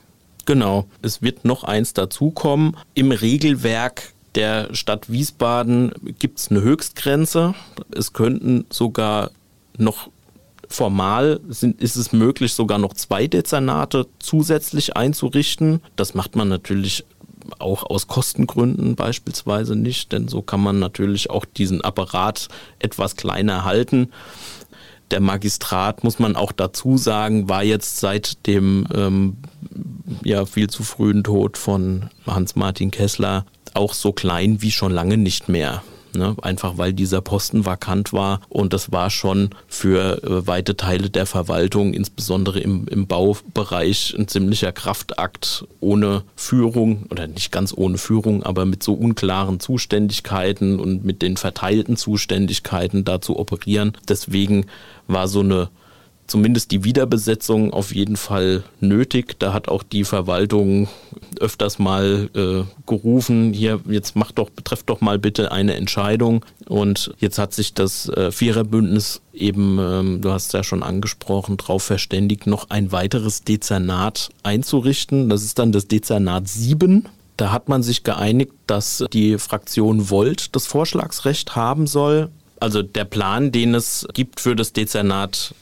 Genau, 0.44 0.84
es 1.00 1.22
wird 1.22 1.46
noch 1.46 1.64
eins 1.64 1.94
dazukommen. 1.94 2.76
Im 2.92 3.10
Regelwerk 3.10 4.12
der 4.34 4.74
Stadt 4.74 5.10
Wiesbaden 5.10 5.92
gibt 6.18 6.40
es 6.40 6.50
eine 6.50 6.60
Höchstgrenze. 6.60 7.54
Es 7.96 8.12
könnten 8.12 8.66
sogar 8.68 9.30
noch 9.78 10.10
Formal 10.74 11.40
sind, 11.48 11.80
ist 11.80 11.96
es 11.96 12.12
möglich, 12.12 12.52
sogar 12.52 12.78
noch 12.78 12.94
zwei 12.94 13.26
Dezernate 13.26 14.06
zusätzlich 14.18 14.96
einzurichten. 14.96 15.80
Das 15.96 16.14
macht 16.14 16.36
man 16.36 16.48
natürlich 16.48 17.04
auch 17.58 17.84
aus 17.84 18.06
Kostengründen 18.08 18.96
beispielsweise 18.96 19.76
nicht, 19.76 20.12
denn 20.12 20.28
so 20.28 20.42
kann 20.42 20.60
man 20.60 20.78
natürlich 20.78 21.30
auch 21.30 21.44
diesen 21.44 21.80
Apparat 21.82 22.48
etwas 22.78 23.16
kleiner 23.16 23.64
halten. 23.64 24.10
Der 25.10 25.20
Magistrat, 25.20 26.02
muss 26.02 26.18
man 26.18 26.34
auch 26.34 26.52
dazu 26.52 26.96
sagen, 26.96 27.48
war 27.48 27.62
jetzt 27.62 28.00
seit 28.00 28.46
dem 28.46 28.86
ähm, 28.94 29.36
ja, 30.24 30.46
viel 30.46 30.68
zu 30.68 30.82
frühen 30.82 31.22
Tod 31.22 31.58
von 31.58 32.10
Hans-Martin 32.26 32.90
Kessler 32.90 33.44
auch 33.74 33.92
so 33.94 34.12
klein 34.12 34.62
wie 34.62 34.70
schon 34.70 34.92
lange 34.92 35.18
nicht 35.18 35.48
mehr. 35.48 35.82
Ne? 36.14 36.36
Einfach 36.42 36.78
weil 36.78 36.92
dieser 36.92 37.20
Posten 37.20 37.66
vakant 37.66 38.12
war 38.12 38.40
und 38.48 38.72
das 38.72 38.92
war 38.92 39.10
schon 39.10 39.50
für 39.66 40.22
äh, 40.22 40.46
weite 40.46 40.76
Teile 40.76 41.10
der 41.10 41.26
Verwaltung, 41.26 41.94
insbesondere 41.94 42.60
im, 42.60 42.86
im 42.88 43.06
Baubereich, 43.06 44.14
ein 44.18 44.28
ziemlicher 44.28 44.72
Kraftakt 44.72 45.66
ohne 45.80 46.22
Führung 46.36 47.06
oder 47.10 47.26
nicht 47.26 47.52
ganz 47.52 47.74
ohne 47.76 47.98
Führung, 47.98 48.42
aber 48.42 48.64
mit 48.64 48.82
so 48.82 48.94
unklaren 48.94 49.60
Zuständigkeiten 49.60 50.80
und 50.80 51.04
mit 51.04 51.22
den 51.22 51.36
verteilten 51.36 51.96
Zuständigkeiten 51.96 53.04
da 53.04 53.20
zu 53.20 53.38
operieren. 53.38 53.96
Deswegen 54.08 54.66
war 55.06 55.28
so 55.28 55.40
eine 55.40 55.68
zumindest 56.26 56.70
die 56.70 56.84
Wiederbesetzung 56.84 57.72
auf 57.72 57.94
jeden 57.94 58.16
Fall 58.16 58.64
nötig. 58.80 59.38
Da 59.38 59.52
hat 59.52 59.68
auch 59.68 59.82
die 59.82 60.04
Verwaltung 60.04 60.88
öfters 61.40 61.78
mal 61.78 62.30
äh, 62.34 62.64
gerufen, 62.86 63.52
hier, 63.52 63.80
jetzt 63.88 64.16
macht 64.16 64.38
doch, 64.38 64.50
betrefft 64.50 64.88
doch 64.88 65.00
mal 65.00 65.18
bitte 65.18 65.52
eine 65.52 65.74
Entscheidung. 65.74 66.44
Und 66.66 67.12
jetzt 67.18 67.38
hat 67.38 67.52
sich 67.52 67.74
das 67.74 68.08
äh, 68.08 68.30
Viererbündnis 68.30 69.20
eben, 69.32 69.78
ähm, 69.78 70.20
du 70.20 70.30
hast 70.30 70.52
ja 70.54 70.64
schon 70.64 70.82
angesprochen, 70.82 71.56
darauf 71.56 71.82
verständigt, 71.82 72.46
noch 72.46 72.70
ein 72.70 72.92
weiteres 72.92 73.42
Dezernat 73.42 74.30
einzurichten. 74.42 75.28
Das 75.28 75.42
ist 75.42 75.58
dann 75.58 75.72
das 75.72 75.88
Dezernat 75.88 76.48
7. 76.48 77.06
Da 77.36 77.50
hat 77.50 77.68
man 77.68 77.82
sich 77.82 78.04
geeinigt, 78.04 78.52
dass 78.66 79.04
die 79.12 79.38
Fraktion 79.38 80.08
Volt 80.08 80.54
das 80.54 80.66
Vorschlagsrecht 80.66 81.56
haben 81.56 81.86
soll. 81.86 82.30
Also 82.60 82.82
der 82.82 83.04
Plan, 83.04 83.50
den 83.50 83.74
es 83.74 84.06
gibt 84.14 84.40
für 84.40 84.54
das 84.54 84.72
Dezernat 84.72 85.54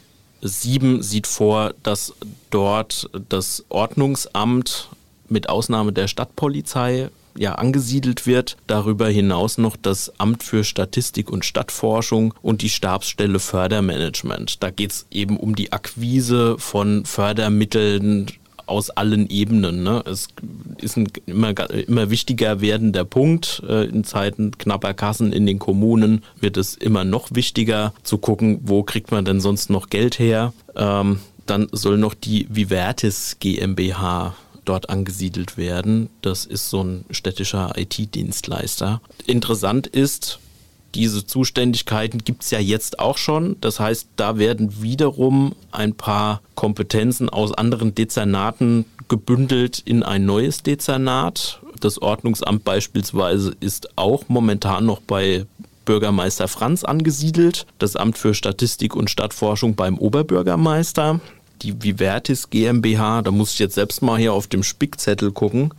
7 0.42 1.02
sieht 1.02 1.26
vor, 1.26 1.74
dass 1.82 2.14
dort 2.50 3.08
das 3.28 3.64
Ordnungsamt 3.68 4.88
mit 5.28 5.48
Ausnahme 5.48 5.92
der 5.92 6.08
Stadtpolizei 6.08 7.10
ja 7.36 7.54
angesiedelt 7.54 8.26
wird. 8.26 8.56
Darüber 8.66 9.08
hinaus 9.08 9.56
noch 9.56 9.76
das 9.76 10.12
Amt 10.18 10.42
für 10.42 10.64
Statistik 10.64 11.30
und 11.30 11.44
Stadtforschung 11.44 12.34
und 12.42 12.60
die 12.62 12.68
Stabsstelle 12.68 13.38
Fördermanagement. 13.38 14.62
Da 14.62 14.70
geht 14.70 14.90
es 14.90 15.06
eben 15.10 15.36
um 15.38 15.54
die 15.54 15.72
Akquise 15.72 16.56
von 16.58 17.04
Fördermitteln 17.06 18.26
aus 18.72 18.90
allen 18.90 19.28
Ebenen. 19.28 19.82
Ne? 19.82 20.02
Es 20.06 20.28
ist 20.80 20.96
ein 20.96 21.08
immer, 21.26 21.52
immer 21.70 22.10
wichtiger 22.10 22.60
werdender 22.60 23.04
Punkt. 23.04 23.62
Äh, 23.68 23.84
in 23.84 24.04
Zeiten 24.04 24.56
knapper 24.58 24.94
Kassen 24.94 25.32
in 25.32 25.46
den 25.46 25.58
Kommunen 25.58 26.22
wird 26.40 26.56
es 26.56 26.74
immer 26.74 27.04
noch 27.04 27.28
wichtiger 27.34 27.92
zu 28.02 28.18
gucken, 28.18 28.60
wo 28.64 28.82
kriegt 28.82 29.12
man 29.12 29.24
denn 29.24 29.40
sonst 29.40 29.70
noch 29.70 29.88
Geld 29.88 30.18
her. 30.18 30.52
Ähm, 30.74 31.20
dann 31.46 31.68
soll 31.72 31.98
noch 31.98 32.14
die 32.14 32.46
Vivertis 32.50 33.36
GmbH 33.38 34.34
dort 34.64 34.90
angesiedelt 34.90 35.56
werden. 35.56 36.08
Das 36.22 36.46
ist 36.46 36.70
so 36.70 36.82
ein 36.82 37.04
städtischer 37.10 37.72
IT-Dienstleister. 37.76 39.00
Interessant 39.26 39.86
ist, 39.86 40.38
diese 40.94 41.26
Zuständigkeiten 41.26 42.24
gibt 42.24 42.42
es 42.44 42.50
ja 42.50 42.58
jetzt 42.58 42.98
auch 42.98 43.16
schon. 43.16 43.56
Das 43.60 43.80
heißt, 43.80 44.08
da 44.16 44.38
werden 44.38 44.82
wiederum 44.82 45.54
ein 45.70 45.94
paar 45.94 46.40
Kompetenzen 46.54 47.28
aus 47.28 47.52
anderen 47.52 47.94
Dezernaten 47.94 48.84
gebündelt 49.08 49.82
in 49.84 50.02
ein 50.02 50.24
neues 50.24 50.62
Dezernat. 50.62 51.60
Das 51.80 52.00
Ordnungsamt 52.00 52.64
beispielsweise 52.64 53.54
ist 53.60 53.96
auch 53.96 54.24
momentan 54.28 54.86
noch 54.86 55.00
bei 55.00 55.46
Bürgermeister 55.84 56.48
Franz 56.48 56.84
angesiedelt, 56.84 57.66
das 57.78 57.96
Amt 57.96 58.18
für 58.18 58.34
Statistik 58.34 58.94
und 58.94 59.10
Stadtforschung 59.10 59.74
beim 59.74 59.98
Oberbürgermeister, 59.98 61.20
die 61.62 61.82
Vivertis 61.82 62.50
GmbH, 62.50 63.22
da 63.22 63.30
muss 63.30 63.52
ich 63.52 63.58
jetzt 63.58 63.74
selbst 63.74 64.02
mal 64.02 64.18
hier 64.18 64.32
auf 64.32 64.46
dem 64.46 64.62
Spickzettel 64.62 65.32
gucken, 65.32 65.74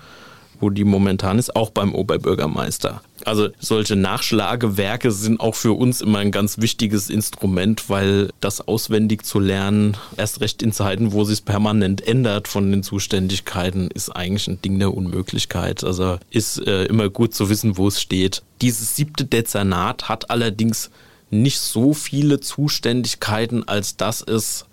wo 0.59 0.69
die 0.69 0.83
momentan 0.83 1.39
ist, 1.39 1.55
auch 1.55 1.69
beim 1.69 1.93
Oberbürgermeister. 1.95 3.01
Also 3.25 3.49
solche 3.59 3.95
Nachschlagewerke 3.95 5.11
sind 5.11 5.39
auch 5.39 5.55
für 5.55 5.73
uns 5.73 6.01
immer 6.01 6.19
ein 6.19 6.31
ganz 6.31 6.57
wichtiges 6.59 7.09
Instrument, 7.09 7.89
weil 7.89 8.29
das 8.39 8.67
auswendig 8.67 9.23
zu 9.23 9.39
lernen, 9.39 9.97
erst 10.17 10.41
recht 10.41 10.61
in 10.61 10.71
Zeiten, 10.71 11.13
wo 11.13 11.23
sich 11.23 11.45
permanent 11.45 12.05
ändert 12.05 12.47
von 12.47 12.69
den 12.71 12.83
Zuständigkeiten, 12.83 13.89
ist 13.91 14.09
eigentlich 14.09 14.47
ein 14.47 14.61
Ding 14.61 14.79
der 14.79 14.93
Unmöglichkeit. 14.93 15.83
Also 15.83 16.17
ist 16.31 16.65
äh, 16.67 16.85
immer 16.85 17.09
gut 17.09 17.33
zu 17.33 17.49
wissen, 17.49 17.77
wo 17.77 17.87
es 17.87 18.01
steht. 18.01 18.43
Dieses 18.61 18.95
siebte 18.95 19.25
Dezernat 19.25 20.09
hat 20.09 20.29
allerdings 20.29 20.89
nicht 21.29 21.59
so 21.59 21.93
viele 21.93 22.39
Zuständigkeiten, 22.39 23.67
als 23.67 23.97
dass 23.97 24.21
es 24.21 24.65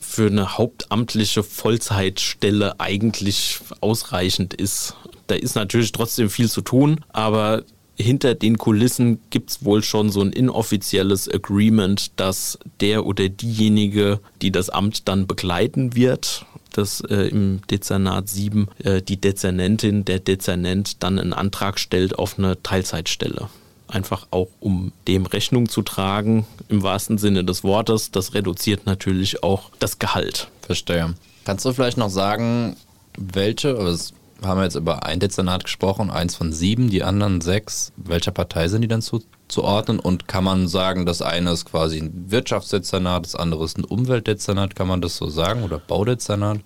für 0.00 0.26
eine 0.26 0.56
hauptamtliche 0.56 1.42
Vollzeitstelle 1.42 2.78
eigentlich 2.78 3.58
ausreichend 3.80 4.54
ist. 4.54 4.94
Da 5.26 5.34
ist 5.34 5.56
natürlich 5.56 5.90
trotzdem 5.92 6.30
viel 6.30 6.48
zu 6.50 6.60
tun, 6.60 7.00
aber 7.12 7.64
hinter 7.96 8.34
den 8.34 8.58
Kulissen 8.58 9.20
gibt 9.30 9.50
es 9.50 9.64
wohl 9.64 9.82
schon 9.82 10.10
so 10.10 10.20
ein 10.20 10.32
inoffizielles 10.32 11.28
Agreement, 11.28 12.12
dass 12.16 12.58
der 12.80 13.06
oder 13.06 13.28
diejenige, 13.28 14.20
die 14.42 14.50
das 14.50 14.70
Amt 14.70 15.08
dann 15.08 15.26
begleiten 15.26 15.94
wird, 15.94 16.46
dass 16.72 17.00
äh, 17.02 17.28
im 17.28 17.60
Dezernat 17.70 18.28
7 18.28 18.68
äh, 18.82 19.00
die 19.00 19.20
Dezernentin, 19.20 20.04
der 20.04 20.18
Dezernent 20.18 21.02
dann 21.02 21.18
einen 21.18 21.32
Antrag 21.32 21.78
stellt 21.78 22.18
auf 22.18 22.38
eine 22.38 22.62
Teilzeitstelle 22.62 23.48
einfach 23.86 24.26
auch 24.30 24.48
um 24.60 24.92
dem 25.06 25.26
Rechnung 25.26 25.68
zu 25.68 25.82
tragen, 25.82 26.46
im 26.68 26.82
wahrsten 26.82 27.18
Sinne 27.18 27.44
des 27.44 27.64
Wortes. 27.64 28.10
Das 28.10 28.34
reduziert 28.34 28.86
natürlich 28.86 29.42
auch 29.42 29.70
das 29.78 29.98
Gehalt. 29.98 30.48
Verstehe. 30.62 31.14
Kannst 31.44 31.64
du 31.64 31.72
vielleicht 31.72 31.98
noch 31.98 32.10
sagen, 32.10 32.76
welche, 33.16 33.76
also 33.76 34.14
haben 34.42 34.58
wir 34.58 34.64
jetzt 34.64 34.74
über 34.74 35.04
ein 35.04 35.20
Dezernat 35.20 35.64
gesprochen, 35.64 36.10
eins 36.10 36.34
von 36.34 36.52
sieben, 36.52 36.90
die 36.90 37.02
anderen 37.02 37.40
sechs, 37.40 37.92
welcher 37.96 38.30
Partei 38.30 38.68
sind 38.68 38.82
die 38.82 38.88
dann 38.88 39.02
zu, 39.02 39.22
zuordnen? 39.48 39.98
Und 39.98 40.28
kann 40.28 40.44
man 40.44 40.68
sagen, 40.68 41.06
das 41.06 41.22
eine 41.22 41.52
ist 41.52 41.66
quasi 41.66 41.98
ein 41.98 42.30
Wirtschaftsdezernat, 42.30 43.24
das 43.24 43.36
andere 43.36 43.64
ist 43.64 43.78
ein 43.78 43.84
Umweltdezernat, 43.84 44.76
kann 44.76 44.88
man 44.88 45.00
das 45.00 45.16
so 45.16 45.28
sagen? 45.28 45.62
Oder 45.62 45.78
Baudezernat? 45.78 46.60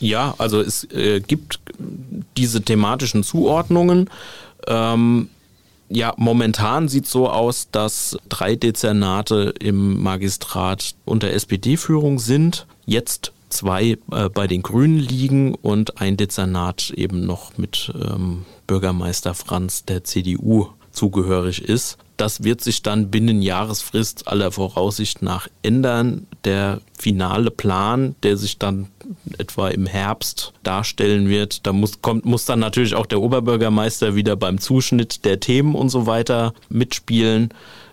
Ja, 0.00 0.34
also 0.38 0.60
es 0.60 0.84
äh, 0.92 1.20
gibt 1.20 1.60
diese 2.36 2.62
thematischen 2.62 3.22
Zuordnungen. 3.22 4.10
Ähm, 4.66 5.28
ja, 5.88 6.14
momentan 6.16 6.88
sieht 6.88 7.04
es 7.04 7.10
so 7.10 7.28
aus, 7.28 7.68
dass 7.70 8.16
drei 8.28 8.56
Dezernate 8.56 9.54
im 9.60 10.02
Magistrat 10.02 10.94
unter 11.04 11.30
SPD-Führung 11.30 12.18
sind. 12.18 12.66
Jetzt 12.86 13.32
zwei 13.54 13.96
äh, 14.12 14.28
bei 14.28 14.46
den 14.46 14.62
Grünen 14.62 14.98
liegen 14.98 15.54
und 15.54 16.00
ein 16.00 16.16
Dezernat 16.16 16.90
eben 16.90 17.24
noch 17.24 17.56
mit 17.56 17.92
ähm, 17.94 18.44
Bürgermeister 18.66 19.34
Franz 19.34 19.84
der 19.84 20.04
CDU 20.04 20.68
zugehörig 20.92 21.62
ist. 21.62 21.98
Das 22.16 22.44
wird 22.44 22.60
sich 22.60 22.82
dann 22.82 23.10
binnen 23.10 23.42
Jahresfrist 23.42 24.28
aller 24.28 24.52
Voraussicht 24.52 25.20
nach 25.20 25.48
ändern. 25.62 26.28
Der 26.44 26.80
finale 26.96 27.50
Plan, 27.50 28.14
der 28.22 28.36
sich 28.36 28.58
dann 28.58 28.86
etwa 29.36 29.68
im 29.68 29.86
Herbst 29.86 30.52
darstellen 30.62 31.28
wird, 31.28 31.66
da 31.66 31.72
muss, 31.72 32.00
kommt, 32.02 32.24
muss 32.24 32.44
dann 32.44 32.60
natürlich 32.60 32.94
auch 32.94 33.06
der 33.06 33.20
Oberbürgermeister 33.20 34.14
wieder 34.14 34.36
beim 34.36 34.58
Zuschnitt 34.58 35.24
der 35.24 35.40
Themen 35.40 35.74
und 35.74 35.88
so 35.88 36.06
weiter 36.06 36.54
mitspielen, 36.68 37.48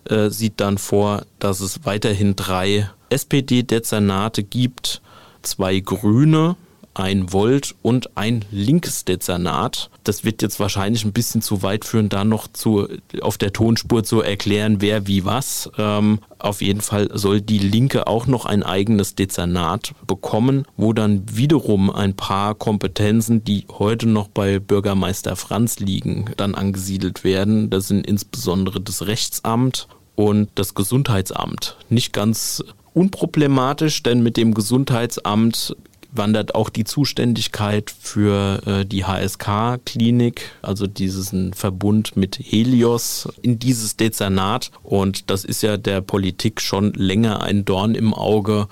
äh, 0.06 0.30
sieht 0.30 0.60
dann 0.60 0.78
vor, 0.78 1.24
dass 1.40 1.60
es 1.60 1.84
weiterhin 1.86 2.36
drei 2.36 2.90
SPD-Dezernate 3.10 4.44
gibt, 4.44 5.02
zwei 5.44 5.80
Grüne, 5.80 6.56
ein 6.94 7.32
Volt 7.32 7.76
und 7.82 8.18
ein 8.18 8.44
linkes 8.52 9.06
Dezernat. 9.06 9.90
Das 10.04 10.24
wird 10.24 10.42
jetzt 10.42 10.60
wahrscheinlich 10.60 11.06
ein 11.06 11.14
bisschen 11.14 11.42
zu 11.42 11.64
weit 11.64 11.86
führen, 11.86 12.10
da 12.10 12.26
noch 12.26 12.48
zu, 12.48 12.88
auf 13.22 13.38
der 13.38 13.54
Tonspur 13.54 14.04
zu 14.04 14.22
erklären, 14.22 14.82
wer 14.82 15.08
wie 15.08 15.24
was. 15.24 15.72
Ähm, 15.78 16.20
auf 16.40 16.62
jeden 16.62 16.82
Fall 16.82 17.10
soll 17.14 17.42
die 17.42 17.60
Linke 17.60 18.08
auch 18.08 18.28
noch 18.28 18.46
ein 18.46 18.64
eigenes 18.64 19.16
Dezernat 19.16 19.94
bekommen, 20.06 20.66
wo 20.76 20.92
dann 20.94 21.24
wiederum 21.32 21.90
ein 21.90 22.16
paar 22.16 22.56
Kompetenzen, 22.56 23.44
die 23.44 23.66
heute 23.70 24.08
noch 24.08 24.28
bei 24.28 24.60
Bürgermeister 24.60 25.36
Franz 25.36 25.80
liegen, 25.80 26.26
dann 26.38 26.56
angesiedelt 26.56 27.24
werden. 27.24 27.70
Das 27.70 27.88
sind 27.88 28.06
insbesondere 28.06 28.82
das 28.82 29.06
Rechtsamt 29.08 29.88
und 30.16 30.50
das 30.56 30.74
Gesundheitsamt. 30.76 31.78
Nicht 31.90 32.12
ganz 32.12 32.64
unproblematisch, 32.94 34.04
denn 34.04 34.24
mit 34.24 34.38
dem 34.38 34.54
Gesundheitsamt 34.54 35.76
wandert 36.12 36.56
auch 36.56 36.70
die 36.70 36.84
Zuständigkeit 36.84 37.94
für 37.98 38.62
äh, 38.66 38.86
die 38.86 39.06
HSK-Klinik, 39.06 40.42
also 40.62 40.88
diesen 40.88 41.54
Verbund 41.54 42.18
mit 42.18 42.38
Helios, 42.38 43.30
in 43.42 43.60
dieses 43.60 43.96
Dezernat. 43.96 44.72
Und 44.84 45.30
das 45.30 45.46
ist 45.46 45.64
ja 45.64 45.78
der 45.78 46.02
Politik 46.02 46.62
schon 46.62 46.94
länger 46.94 47.42
ein 47.42 47.66
Dorn 47.66 47.96
im 47.96 48.14
Auge, 48.14 48.68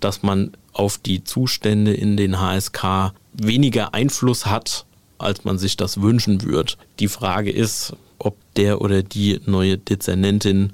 dass 0.00 0.22
man 0.22 0.52
auf 0.72 0.98
die 0.98 1.24
Zustände 1.24 1.94
in 1.94 2.16
den 2.16 2.40
HSK 2.40 3.12
weniger 3.32 3.94
Einfluss 3.94 4.46
hat, 4.46 4.84
als 5.18 5.44
man 5.44 5.58
sich 5.58 5.76
das 5.76 6.00
wünschen 6.00 6.42
würde. 6.42 6.74
Die 6.98 7.08
Frage 7.08 7.50
ist, 7.50 7.94
ob 8.18 8.36
der 8.56 8.80
oder 8.80 9.02
die 9.02 9.40
neue 9.46 9.78
Dezernentin 9.78 10.72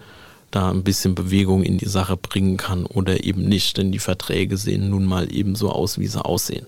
da 0.50 0.70
ein 0.70 0.84
bisschen 0.84 1.14
Bewegung 1.14 1.62
in 1.62 1.78
die 1.78 1.88
Sache 1.88 2.16
bringen 2.16 2.56
kann 2.56 2.86
oder 2.86 3.24
eben 3.24 3.42
nicht, 3.42 3.76
denn 3.76 3.92
die 3.92 3.98
Verträge 3.98 4.56
sehen 4.56 4.90
nun 4.90 5.04
mal 5.04 5.32
eben 5.32 5.54
so 5.54 5.70
aus, 5.70 5.98
wie 5.98 6.06
sie 6.06 6.24
aussehen. 6.24 6.66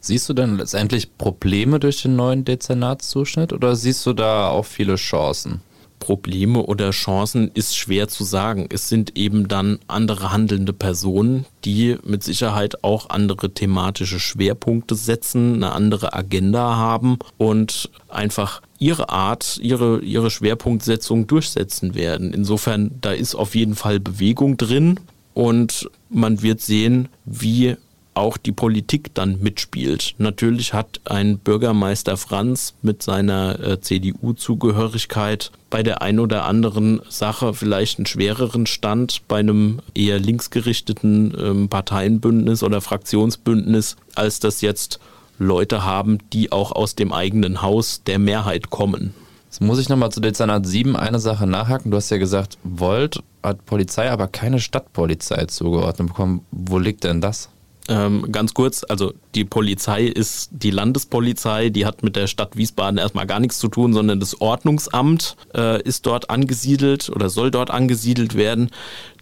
Siehst 0.00 0.28
du 0.28 0.34
denn 0.34 0.56
letztendlich 0.56 1.16
Probleme 1.16 1.78
durch 1.78 2.02
den 2.02 2.16
neuen 2.16 2.44
Dezernatszuschnitt 2.44 3.52
oder 3.52 3.76
siehst 3.76 4.04
du 4.04 4.12
da 4.12 4.48
auch 4.48 4.66
viele 4.66 4.96
Chancen? 4.96 5.60
Probleme 6.02 6.60
oder 6.64 6.90
Chancen 6.90 7.52
ist 7.54 7.76
schwer 7.76 8.08
zu 8.08 8.24
sagen. 8.24 8.66
Es 8.72 8.88
sind 8.88 9.16
eben 9.16 9.46
dann 9.46 9.78
andere 9.86 10.32
handelnde 10.32 10.72
Personen, 10.72 11.46
die 11.64 11.96
mit 12.02 12.24
Sicherheit 12.24 12.82
auch 12.82 13.08
andere 13.10 13.54
thematische 13.54 14.18
Schwerpunkte 14.18 14.96
setzen, 14.96 15.54
eine 15.54 15.70
andere 15.70 16.12
Agenda 16.12 16.74
haben 16.74 17.20
und 17.38 17.88
einfach 18.08 18.62
ihre 18.80 19.10
Art, 19.10 19.60
ihre, 19.62 20.00
ihre 20.00 20.32
Schwerpunktsetzung 20.32 21.28
durchsetzen 21.28 21.94
werden. 21.94 22.34
Insofern, 22.34 22.90
da 23.00 23.12
ist 23.12 23.36
auf 23.36 23.54
jeden 23.54 23.76
Fall 23.76 24.00
Bewegung 24.00 24.56
drin 24.56 24.98
und 25.34 25.88
man 26.10 26.42
wird 26.42 26.60
sehen, 26.60 27.10
wie 27.24 27.76
auch 28.14 28.36
die 28.36 28.52
Politik 28.52 29.14
dann 29.14 29.40
mitspielt. 29.40 30.14
Natürlich 30.18 30.74
hat 30.74 31.00
ein 31.04 31.38
Bürgermeister 31.38 32.16
Franz 32.16 32.74
mit 32.82 33.02
seiner 33.02 33.58
äh, 33.60 33.80
CDU-Zugehörigkeit 33.80 35.50
bei 35.70 35.82
der 35.82 36.02
ein 36.02 36.18
oder 36.18 36.44
anderen 36.44 37.00
Sache 37.08 37.54
vielleicht 37.54 37.98
einen 37.98 38.06
schwereren 38.06 38.66
Stand 38.66 39.26
bei 39.28 39.38
einem 39.38 39.80
eher 39.94 40.18
linksgerichteten 40.18 41.34
ähm, 41.38 41.68
Parteienbündnis 41.68 42.62
oder 42.62 42.80
Fraktionsbündnis, 42.80 43.96
als 44.14 44.40
das 44.40 44.60
jetzt 44.60 45.00
Leute 45.38 45.84
haben, 45.84 46.18
die 46.32 46.52
auch 46.52 46.72
aus 46.72 46.94
dem 46.94 47.12
eigenen 47.12 47.62
Haus 47.62 48.02
der 48.04 48.18
Mehrheit 48.18 48.70
kommen. 48.70 49.14
Jetzt 49.46 49.60
muss 49.60 49.78
ich 49.78 49.88
nochmal 49.88 50.10
zu 50.10 50.20
Dezernat 50.20 50.66
7 50.66 50.96
eine 50.96 51.18
Sache 51.18 51.46
nachhaken. 51.46 51.90
Du 51.90 51.96
hast 51.96 52.10
ja 52.10 52.16
gesagt, 52.16 52.56
Volt 52.64 53.22
hat 53.42 53.66
Polizei, 53.66 54.10
aber 54.10 54.28
keine 54.28 54.60
Stadtpolizei 54.60 55.44
zugeordnet 55.46 56.08
bekommen. 56.08 56.46
Wo 56.50 56.78
liegt 56.78 57.04
denn 57.04 57.20
das? 57.20 57.50
Ähm, 57.88 58.30
ganz 58.30 58.54
kurz, 58.54 58.84
also 58.88 59.12
die 59.34 59.44
Polizei 59.44 60.04
ist 60.04 60.50
die 60.52 60.70
Landespolizei, 60.70 61.68
die 61.68 61.84
hat 61.84 62.02
mit 62.02 62.14
der 62.14 62.28
Stadt 62.28 62.56
Wiesbaden 62.56 62.98
erstmal 62.98 63.26
gar 63.26 63.40
nichts 63.40 63.58
zu 63.58 63.68
tun, 63.68 63.92
sondern 63.92 64.20
das 64.20 64.40
Ordnungsamt 64.40 65.36
äh, 65.54 65.82
ist 65.82 66.06
dort 66.06 66.30
angesiedelt 66.30 67.10
oder 67.10 67.28
soll 67.28 67.50
dort 67.50 67.70
angesiedelt 67.70 68.36
werden. 68.36 68.70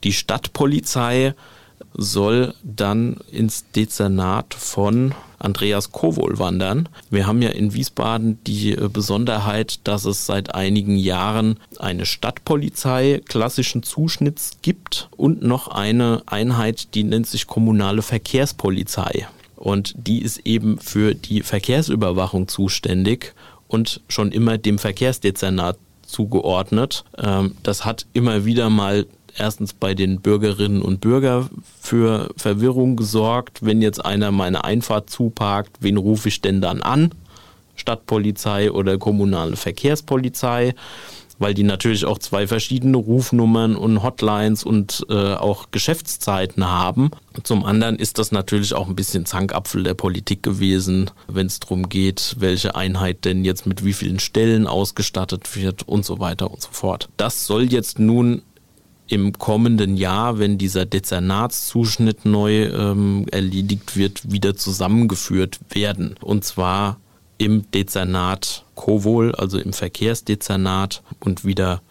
Die 0.05 0.13
Stadtpolizei 0.13 1.35
soll 1.95 2.55
dann 2.63 3.17
ins 3.31 3.71
Dezernat 3.73 4.55
von 4.55 5.15
Andreas 5.39 5.91
Kowohl 5.91 6.39
wandern. 6.39 6.89
Wir 7.11 7.27
haben 7.27 7.43
ja 7.43 7.49
in 7.51 7.73
Wiesbaden 7.73 8.39
die 8.45 8.73
äh, 8.73 8.89
Besonderheit, 8.93 9.81
dass 9.85 10.05
es 10.05 10.27
seit 10.27 10.55
einigen 10.55 10.97
Jahren 10.97 11.59
eine 11.79 12.07
Stadtpolizei 12.07 13.23
klassischen 13.27 13.83
Zuschnitts 13.83 14.59
gibt 14.63 15.09
und 15.17 15.43
noch 15.43 15.69
eine 15.69 16.23
Einheit, 16.27 16.95
die 16.95 17.05
nennt 17.05 17.27
sich 17.27 17.47
kommunale 17.47 18.03
Verkehrspolizei. 18.03 19.27
Und 19.57 19.95
die 19.97 20.23
ist 20.23 20.47
eben 20.47 20.79
für 20.79 21.15
die 21.15 21.43
Verkehrsüberwachung 21.43 22.49
zuständig 22.49 23.35
und 23.69 24.01
schon 24.09 24.33
immer 24.33 24.59
dem 24.59 24.79
Verkehrsdezernat 24.79 25.79
zugeordnet. 26.11 27.05
Ähm, 27.19 27.57
das 27.63 27.85
hat 27.85 28.07
immer 28.13 28.45
wieder 28.45 28.69
mal 28.69 29.07
erstens 29.37 29.73
bei 29.73 29.95
den 29.95 30.21
Bürgerinnen 30.21 30.83
und 30.83 31.01
Bürgern 31.01 31.51
für 31.81 32.31
Verwirrung 32.37 32.97
gesorgt. 32.97 33.59
Wenn 33.63 33.83
jetzt 33.83 34.05
einer 34.05 34.31
meine 34.31 34.65
Einfahrt 34.65 35.11
zuparkt, 35.11 35.77
wen 35.81 35.97
rufe 35.97 36.29
ich 36.29 36.41
denn 36.41 36.61
dann 36.61 36.83
an? 36.83 37.15
Stadtpolizei 37.77 38.71
oder 38.71 38.99
kommunale 38.99 39.57
Verkehrspolizei? 39.57 40.75
weil 41.41 41.55
die 41.55 41.65
natürlich 41.65 42.05
auch 42.05 42.19
zwei 42.19 42.47
verschiedene 42.47 42.99
Rufnummern 42.99 43.75
und 43.75 44.03
Hotlines 44.03 44.63
und 44.63 45.07
äh, 45.09 45.35
auch 45.35 45.71
Geschäftszeiten 45.73 46.69
haben. 46.69 47.11
Zum 47.43 47.65
anderen 47.65 47.97
ist 47.97 48.19
das 48.19 48.31
natürlich 48.31 48.75
auch 48.75 48.89
ein 48.89 48.95
bisschen 48.95 49.25
Zankapfel 49.25 49.83
der 49.83 49.95
Politik 49.95 50.43
gewesen, 50.43 51.11
wenn 51.27 51.47
es 51.47 51.59
darum 51.59 51.89
geht, 51.89 52.37
welche 52.39 52.77
Einheit 52.77 53.25
denn 53.25 53.45
jetzt 53.45 53.67
mit 53.67 53.85
wie 53.85 53.95
vielen 53.95 54.21
Stellen 54.21 54.67
ausgestattet 54.67 55.57
wird 55.57 55.89
und 55.89 56.05
so 56.05 56.21
weiter 56.21 56.51
und 56.51 56.61
so 56.61 56.69
fort. 56.71 57.09
Das 57.17 57.47
soll 57.47 57.73
jetzt 57.73 57.99
nun 57.99 58.43
im 59.11 59.33
kommenden 59.33 59.97
Jahr, 59.97 60.39
wenn 60.39 60.57
dieser 60.57 60.87
Dezernatszuschnitt 60.87 62.25
neu 62.25 62.67
ähm, 62.67 63.27
erledigt 63.33 63.97
wird, 63.97 64.31
wieder 64.31 64.55
zusammengeführt 64.55 65.59
werden. 65.71 66.15
Und 66.21 66.45
zwar 66.45 66.99
im 67.37 67.69
Dezernat 67.73 68.65
Kowol, 68.77 69.35
also 69.35 69.59
im 69.59 69.73
Verkehrsdezernat 69.73 71.03
und 71.19 71.45
wieder 71.45 71.83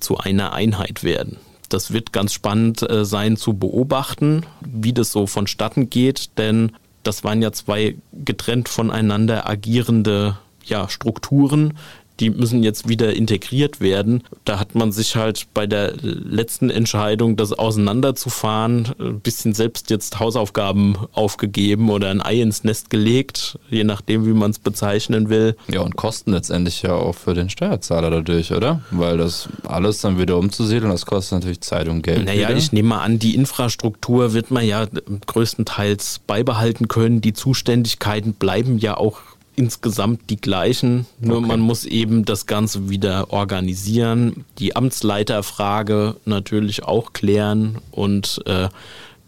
zu 0.00 0.18
einer 0.18 0.52
Einheit 0.52 1.02
werden. 1.02 1.38
Das 1.70 1.92
wird 1.92 2.12
ganz 2.12 2.34
spannend 2.34 2.88
äh, 2.88 3.06
sein 3.06 3.38
zu 3.38 3.54
beobachten, 3.54 4.44
wie 4.60 4.92
das 4.92 5.12
so 5.12 5.26
vonstatten 5.26 5.88
geht, 5.88 6.36
denn 6.36 6.72
das 7.02 7.24
waren 7.24 7.40
ja 7.40 7.52
zwei 7.52 7.96
getrennt 8.12 8.68
voneinander 8.68 9.48
agierende 9.48 10.36
ja, 10.64 10.90
Strukturen, 10.90 11.78
die 12.20 12.30
müssen 12.30 12.62
jetzt 12.62 12.88
wieder 12.88 13.14
integriert 13.14 13.80
werden. 13.80 14.22
Da 14.44 14.60
hat 14.60 14.74
man 14.74 14.92
sich 14.92 15.16
halt 15.16 15.46
bei 15.54 15.66
der 15.66 15.94
letzten 16.02 16.70
Entscheidung, 16.70 17.36
das 17.36 17.52
auseinanderzufahren, 17.52 18.88
ein 18.98 19.20
bisschen 19.20 19.54
selbst 19.54 19.90
jetzt 19.90 20.20
Hausaufgaben 20.20 20.96
aufgegeben 21.12 21.90
oder 21.90 22.10
ein 22.10 22.20
Ei 22.20 22.40
ins 22.40 22.62
Nest 22.62 22.90
gelegt, 22.90 23.58
je 23.70 23.84
nachdem, 23.84 24.26
wie 24.26 24.32
man 24.32 24.50
es 24.50 24.58
bezeichnen 24.58 25.30
will. 25.30 25.56
Ja, 25.72 25.80
und 25.80 25.96
Kosten 25.96 26.32
letztendlich 26.32 26.82
ja 26.82 26.94
auch 26.94 27.14
für 27.14 27.34
den 27.34 27.48
Steuerzahler 27.48 28.10
dadurch, 28.10 28.52
oder? 28.52 28.82
Weil 28.90 29.16
das 29.16 29.48
alles 29.66 30.00
dann 30.00 30.18
wieder 30.18 30.36
umzusiedeln, 30.36 30.90
das 30.90 31.06
kostet 31.06 31.38
natürlich 31.38 31.60
Zeit 31.62 31.88
und 31.88 32.02
Geld. 32.02 32.26
Naja, 32.26 32.48
wieder. 32.48 32.58
ich 32.58 32.72
nehme 32.72 32.90
mal 32.90 33.00
an, 33.00 33.18
die 33.18 33.34
Infrastruktur 33.34 34.34
wird 34.34 34.50
man 34.50 34.66
ja 34.66 34.86
größtenteils 35.26 36.20
beibehalten 36.26 36.88
können. 36.88 37.20
Die 37.20 37.32
Zuständigkeiten 37.32 38.34
bleiben 38.34 38.78
ja 38.78 38.96
auch 38.96 39.20
insgesamt 39.56 40.30
die 40.30 40.40
gleichen, 40.40 41.06
nur 41.20 41.38
okay. 41.38 41.46
man 41.46 41.58
muss 41.60 41.84
eben 41.84 42.24
das 42.24 42.46
Ganze 42.46 42.88
wieder 42.88 43.32
organisieren, 43.32 44.44
die 44.58 44.76
Amtsleiterfrage 44.76 46.16
natürlich 46.24 46.84
auch 46.84 47.12
klären 47.12 47.78
und 47.90 48.40
äh, 48.46 48.68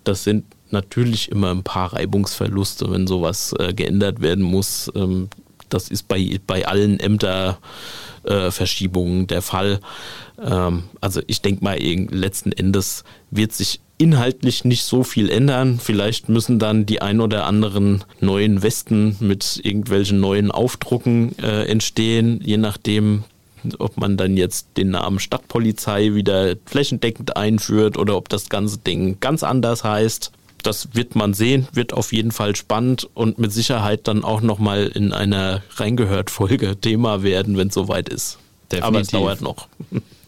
das 0.04 0.22
sind 0.24 0.44
natürlich 0.70 1.30
immer 1.30 1.50
ein 1.50 1.62
paar 1.62 1.92
Reibungsverluste, 1.92 2.90
wenn 2.90 3.06
sowas 3.06 3.54
äh, 3.58 3.74
geändert 3.74 4.22
werden 4.22 4.42
muss. 4.42 4.90
Ähm, 4.94 5.28
das 5.68 5.88
ist 5.88 6.08
bei, 6.08 6.40
bei 6.46 6.66
allen 6.66 6.98
Ämterverschiebungen 7.00 9.24
äh, 9.24 9.26
der 9.26 9.42
Fall. 9.42 9.80
Ähm, 10.42 10.84
also 11.00 11.20
ich 11.26 11.42
denke 11.42 11.64
mal, 11.64 11.76
letzten 11.78 12.52
Endes 12.52 13.04
wird 13.30 13.52
sich 13.52 13.80
inhaltlich 14.02 14.64
nicht 14.64 14.82
so 14.82 15.04
viel 15.04 15.30
ändern. 15.30 15.78
Vielleicht 15.80 16.28
müssen 16.28 16.58
dann 16.58 16.86
die 16.86 17.00
ein 17.00 17.20
oder 17.20 17.46
anderen 17.46 18.02
neuen 18.18 18.60
Westen 18.60 19.16
mit 19.20 19.60
irgendwelchen 19.62 20.18
neuen 20.18 20.50
Aufdrucken 20.50 21.38
äh, 21.38 21.66
entstehen, 21.66 22.40
je 22.44 22.56
nachdem, 22.56 23.22
ob 23.78 23.96
man 23.96 24.16
dann 24.16 24.36
jetzt 24.36 24.66
den 24.76 24.90
Namen 24.90 25.20
Stadtpolizei 25.20 26.14
wieder 26.14 26.56
flächendeckend 26.66 27.36
einführt 27.36 27.96
oder 27.96 28.16
ob 28.16 28.28
das 28.28 28.48
ganze 28.48 28.78
Ding 28.78 29.18
ganz 29.20 29.44
anders 29.44 29.84
heißt. 29.84 30.32
Das 30.64 30.88
wird 30.94 31.14
man 31.14 31.32
sehen, 31.32 31.68
wird 31.72 31.92
auf 31.92 32.12
jeden 32.12 32.32
Fall 32.32 32.56
spannend 32.56 33.08
und 33.14 33.38
mit 33.38 33.52
Sicherheit 33.52 34.08
dann 34.08 34.24
auch 34.24 34.40
nochmal 34.40 34.88
in 34.88 35.12
einer 35.12 35.62
reingehört 35.76 36.30
Folge 36.30 36.80
Thema 36.80 37.22
werden, 37.22 37.56
wenn 37.56 37.68
es 37.68 37.74
soweit 37.74 38.08
ist. 38.08 38.38
Definitiv. 38.72 38.84
Aber 38.84 39.00
es 39.00 39.08
dauert 39.08 39.40
noch. 39.42 39.68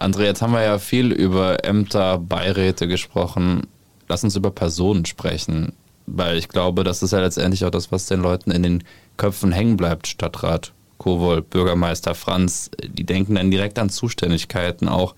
André, 0.00 0.24
jetzt 0.24 0.40
haben 0.40 0.54
wir 0.54 0.62
ja 0.62 0.78
viel 0.78 1.12
über 1.12 1.62
Ämter, 1.62 2.16
Beiräte 2.18 2.88
gesprochen. 2.88 3.66
Lass 4.08 4.24
uns 4.24 4.34
über 4.34 4.50
Personen 4.50 5.04
sprechen, 5.04 5.74
weil 6.06 6.38
ich 6.38 6.48
glaube, 6.48 6.84
das 6.84 7.02
ist 7.02 7.12
ja 7.12 7.20
letztendlich 7.20 7.66
auch 7.66 7.70
das, 7.70 7.92
was 7.92 8.06
den 8.06 8.22
Leuten 8.22 8.50
in 8.50 8.62
den 8.62 8.84
Köpfen 9.18 9.52
hängen 9.52 9.76
bleibt. 9.76 10.06
Stadtrat 10.06 10.72
Kowol, 10.96 11.42
Bürgermeister 11.42 12.14
Franz, 12.14 12.70
die 12.82 13.04
denken 13.04 13.34
dann 13.34 13.50
direkt 13.50 13.78
an 13.78 13.90
Zuständigkeiten 13.90 14.88
auch. 14.88 15.14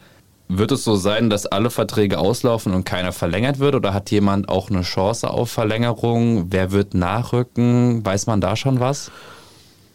Wird 0.48 0.72
es 0.72 0.82
so 0.82 0.96
sein, 0.96 1.30
dass 1.30 1.46
alle 1.46 1.70
Verträge 1.70 2.18
auslaufen 2.18 2.74
und 2.74 2.84
keiner 2.84 3.12
verlängert 3.12 3.60
wird 3.60 3.76
oder 3.76 3.94
hat 3.94 4.10
jemand 4.10 4.48
auch 4.48 4.68
eine 4.68 4.82
Chance 4.82 5.30
auf 5.30 5.48
Verlängerung? 5.48 6.46
Wer 6.50 6.72
wird 6.72 6.94
nachrücken? 6.94 8.04
Weiß 8.04 8.26
man 8.26 8.40
da 8.40 8.56
schon 8.56 8.80
was? 8.80 9.12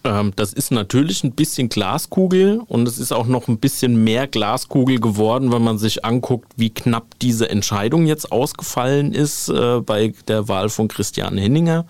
Ähm, 0.08 0.32
das 0.36 0.54
ist 0.54 0.72
natürlich 0.72 1.24
ein 1.24 1.34
bisschen 1.34 1.67
Glaskugel 1.67 2.62
und 2.67 2.88
es 2.88 2.98
ist 2.98 3.12
auch 3.12 3.28
noch 3.28 3.50
ein 3.50 3.60
bisschen 3.60 4.04
mehr 4.04 4.26
Glaskugel 4.28 5.00
geworden, 5.00 5.52
wenn 5.52 5.63
man 5.63 5.78
sich 5.78 6.06
anguckt, 6.06 6.54
wie 6.56 6.70
knapp 6.70 7.20
diese 7.20 7.50
Entscheidung 7.50 8.06
jetzt 8.06 8.32
ausgefallen 8.32 9.13
ist 9.13 9.50
äh, 9.50 9.82
bei 9.82 10.13
der 10.28 10.48
Wahl 10.48 10.70
von 10.70 10.88
Christian 10.88 11.38
Henninger. 11.38 11.86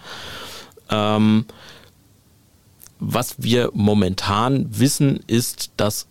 Ähm, 0.89 1.45
was 2.99 3.35
wir 3.37 3.69
momentan 3.73 4.65
wissen, 4.71 5.19
ist, 5.27 5.69
dass 5.77 6.07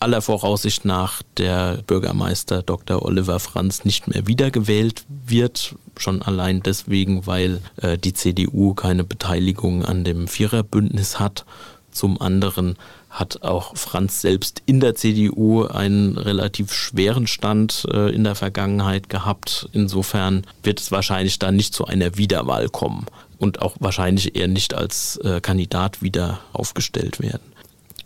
aller 0.00 0.22
Voraussicht 0.22 0.84
nach 0.84 1.22
der 1.36 1.82
Bürgermeister 1.86 2.62
Dr. 2.62 3.02
Oliver 3.02 3.40
Franz 3.40 3.84
nicht 3.84 4.08
mehr 4.08 4.26
wiedergewählt 4.26 5.04
wird. 5.08 5.74
Schon 5.96 6.22
allein 6.22 6.62
deswegen, 6.62 7.26
weil 7.26 7.60
äh, 7.76 7.98
die 7.98 8.12
CDU 8.12 8.74
keine 8.74 9.04
Beteiligung 9.04 9.84
an 9.84 10.04
dem 10.04 10.28
Viererbündnis 10.28 11.18
hat. 11.18 11.44
Zum 11.90 12.20
anderen 12.20 12.76
hat 13.10 13.42
auch 13.42 13.76
Franz 13.76 14.20
selbst 14.20 14.62
in 14.66 14.80
der 14.80 14.94
CDU 14.94 15.64
einen 15.64 16.18
relativ 16.18 16.72
schweren 16.72 17.26
Stand 17.26 17.86
äh, 17.92 18.14
in 18.14 18.24
der 18.24 18.34
Vergangenheit 18.34 19.08
gehabt. 19.08 19.68
Insofern 19.72 20.46
wird 20.62 20.80
es 20.80 20.92
wahrscheinlich 20.92 21.38
dann 21.38 21.56
nicht 21.56 21.74
zu 21.74 21.86
einer 21.86 22.16
Wiederwahl 22.16 22.68
kommen 22.68 23.06
und 23.38 23.62
auch 23.62 23.76
wahrscheinlich 23.80 24.36
eher 24.36 24.48
nicht 24.48 24.74
als 24.74 25.16
äh, 25.18 25.40
Kandidat 25.40 26.02
wieder 26.02 26.40
aufgestellt 26.52 27.20
werden. 27.20 27.57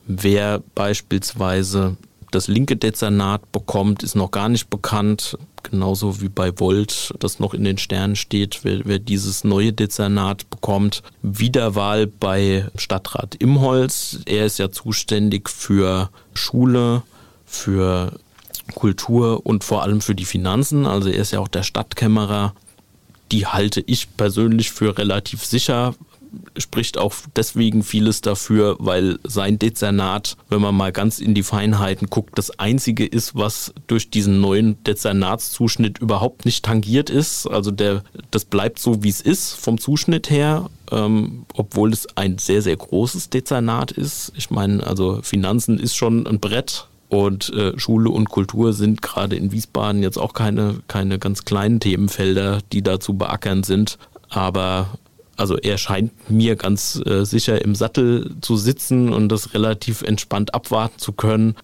Wer 0.07 0.63
beispielsweise 0.75 1.97
das 2.31 2.49
linke 2.49 2.77
Dezernat 2.77 3.53
bekommt, 3.53 4.03
ist 4.03 4.17
noch 4.17 4.31
gar 4.31 4.49
nicht 4.49 4.71
bekannt. 4.71 5.39
Genauso 5.63 6.21
wie 6.21 6.29
bei 6.29 6.59
Volt, 6.59 7.15
das 7.21 7.39
noch 7.39 7.55
in 7.55 7.63
den 7.63 7.79
Sternen 7.79 8.17
steht, 8.17 8.61
wer, 8.65 8.81
wer 8.85 8.99
dieses 8.99 9.45
neue 9.45 9.73
Dezernat 9.73 10.51
bekommt. 10.51 11.03
Wiederwahl 11.23 12.07
bei 12.09 12.67
Stadtrat 12.75 13.37
Imholz. 13.37 14.21
Er 14.25 14.47
ist 14.47 14.59
ja 14.59 14.73
zuständig 14.73 15.49
für 15.49 16.11
Schule, 16.35 17.03
für 17.47 18.19
Kultur 18.75 19.47
und 19.47 19.63
vor 19.63 19.83
allem 19.83 20.01
für 20.01 20.15
die 20.15 20.25
Finanzen. 20.25 20.87
Also 20.87 21.11
er 21.11 21.21
ist 21.21 21.33
ja 21.33 21.39
auch 21.39 21.49
der 21.49 21.63
Stadtkämmerer. 21.63 22.55
Die 23.31 23.47
halte 23.47 23.83
ich 23.87 24.17
persönlich 24.17 24.73
für 24.73 24.99
relativ 24.99 25.45
sicher 25.45 25.95
spricht 26.57 26.99
auch 26.99 27.15
deswegen 27.37 27.83
vieles 27.83 28.21
dafür, 28.21 28.77
weil 28.79 29.19
sein 29.25 29.59
Dezernat, 29.59 30.37
wenn 30.49 30.61
man 30.61 30.75
mal 30.75 30.93
ganz 30.93 31.19
in 31.19 31.35
die 31.35 31.43
Feinheiten 31.43 32.09
guckt, 32.09 32.39
das 32.39 32.59
einzige 32.59 33.07
ist, 33.07 33.35
was 33.35 33.73
durch 33.87 34.11
diesen 34.11 34.41
neuen 34.41 34.83
Dezernatszuschnitt 34.85 35.99
überhaupt 35.99 36.45
nicht 36.45 36.65
tangiert 36.65 37.11
ist. 37.11 37.47
Also 37.47 37.71
der, 37.71 38.03
das 38.31 38.45
bleibt 38.45 38.79
so, 38.79 39.03
wie 39.03 39.09
es 39.09 39.21
ist 39.21 39.55
vom 39.55 39.79
Zuschnitt 39.79 40.31
her. 40.31 40.71
Ähm, 40.91 41.47
obwohl 41.55 41.91
es 41.91 42.07
ein 42.17 42.37
sehr, 42.37 42.61
sehr 42.61 42.77
großes 42.77 43.31
Dezernat 43.31 43.93
ist. 43.93 44.31
Ich 44.37 44.51
meine, 44.51 44.87
also 44.87 45.21
Finanzen 45.23 45.79
ist 45.79 45.97
schon 45.97 46.27
ein 46.27 46.39
Brett, 46.39 46.87
und 47.09 47.51
äh, 47.51 47.79
Schule 47.79 48.09
und 48.09 48.31
Kultur 48.31 48.73
sind 48.73 49.03
gerade 49.03 49.37
in 49.37 49.53
Wiesbaden 49.53 50.03
jetzt 50.03 50.17
auch 50.17 50.33
keine, 50.33 50.81
keine 50.89 51.19
ganz 51.19 51.45
kleinen 51.45 51.79
Themenfelder, 51.79 52.61
die 52.73 52.81
da 52.81 53.01
zu 53.01 53.13
beackern 53.13 53.65
sind. 53.65 53.99
Aber 54.31 54.89
also 55.37 55.57
er 55.57 55.79
scheint 55.79 56.31
mir 56.31 56.57
ganz 56.57 57.01
äh, 57.07 57.25
sicher 57.25 57.63
im 57.63 57.75
Sattel 57.75 58.35
zu 58.41 58.57
sitzen 58.57 59.13
und 59.13 59.29
das 59.29 59.55
relativ 59.55 60.03
entspannt 60.03 60.55
abwarten 60.55 60.99
zu 60.99 61.13
können. 61.13 61.57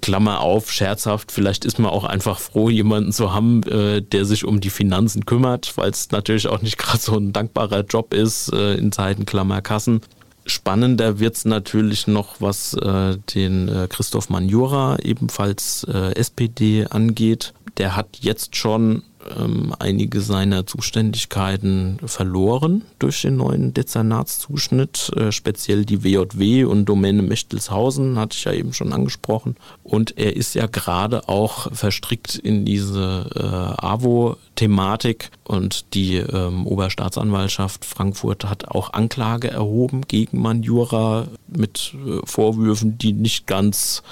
Klammer 0.00 0.40
auf, 0.40 0.70
scherzhaft, 0.70 1.32
vielleicht 1.32 1.64
ist 1.64 1.78
man 1.78 1.90
auch 1.90 2.04
einfach 2.04 2.38
froh, 2.38 2.70
jemanden 2.70 3.12
zu 3.12 3.32
haben, 3.32 3.62
äh, 3.64 4.00
der 4.00 4.24
sich 4.24 4.44
um 4.44 4.60
die 4.60 4.70
Finanzen 4.70 5.26
kümmert, 5.26 5.76
weil 5.76 5.90
es 5.90 6.10
natürlich 6.10 6.48
auch 6.48 6.62
nicht 6.62 6.78
gerade 6.78 6.98
so 6.98 7.16
ein 7.16 7.32
dankbarer 7.32 7.84
Job 7.84 8.14
ist 8.14 8.52
äh, 8.52 8.74
in 8.74 8.92
Zeiten 8.92 9.26
Klammer 9.26 9.62
Kassen. 9.62 10.00
Spannender 10.46 11.18
wird 11.18 11.34
es 11.34 11.44
natürlich 11.44 12.06
noch, 12.06 12.40
was 12.40 12.74
äh, 12.74 13.16
den 13.34 13.68
äh, 13.68 13.88
Christoph 13.88 14.30
Manjura, 14.30 14.96
ebenfalls 15.02 15.84
äh, 15.92 16.14
SPD, 16.14 16.86
angeht. 16.86 17.52
Der 17.78 17.96
hat 17.96 18.18
jetzt 18.20 18.54
schon 18.54 19.02
ähm, 19.36 19.74
einige 19.78 20.20
seiner 20.20 20.66
Zuständigkeiten 20.66 21.98
verloren 22.04 22.82
durch 22.98 23.22
den 23.22 23.36
neuen 23.36 23.74
Dezernatszuschnitt, 23.74 25.10
äh, 25.16 25.32
speziell 25.32 25.84
die 25.84 26.04
WJW 26.04 26.64
und 26.64 26.84
Domäne 26.86 27.22
Mechtelshausen, 27.22 28.18
hatte 28.18 28.36
ich 28.36 28.44
ja 28.44 28.52
eben 28.52 28.72
schon 28.72 28.92
angesprochen. 28.92 29.56
Und 29.82 30.16
er 30.18 30.36
ist 30.36 30.54
ja 30.54 30.66
gerade 30.66 31.28
auch 31.28 31.72
verstrickt 31.72 32.36
in 32.36 32.64
diese 32.64 33.30
äh, 33.34 33.84
AWO-Thematik 33.84 35.30
und 35.44 35.94
die 35.94 36.16
ähm, 36.16 36.66
Oberstaatsanwaltschaft 36.66 37.84
Frankfurt 37.84 38.44
hat 38.44 38.68
auch 38.68 38.92
Anklage 38.92 39.50
erhoben 39.50 40.02
gegen 40.08 40.40
Manjura 40.40 41.28
mit 41.48 41.94
äh, 41.94 42.20
Vorwürfen, 42.24 42.98
die 42.98 43.12
nicht 43.12 43.46
ganz 43.46 44.02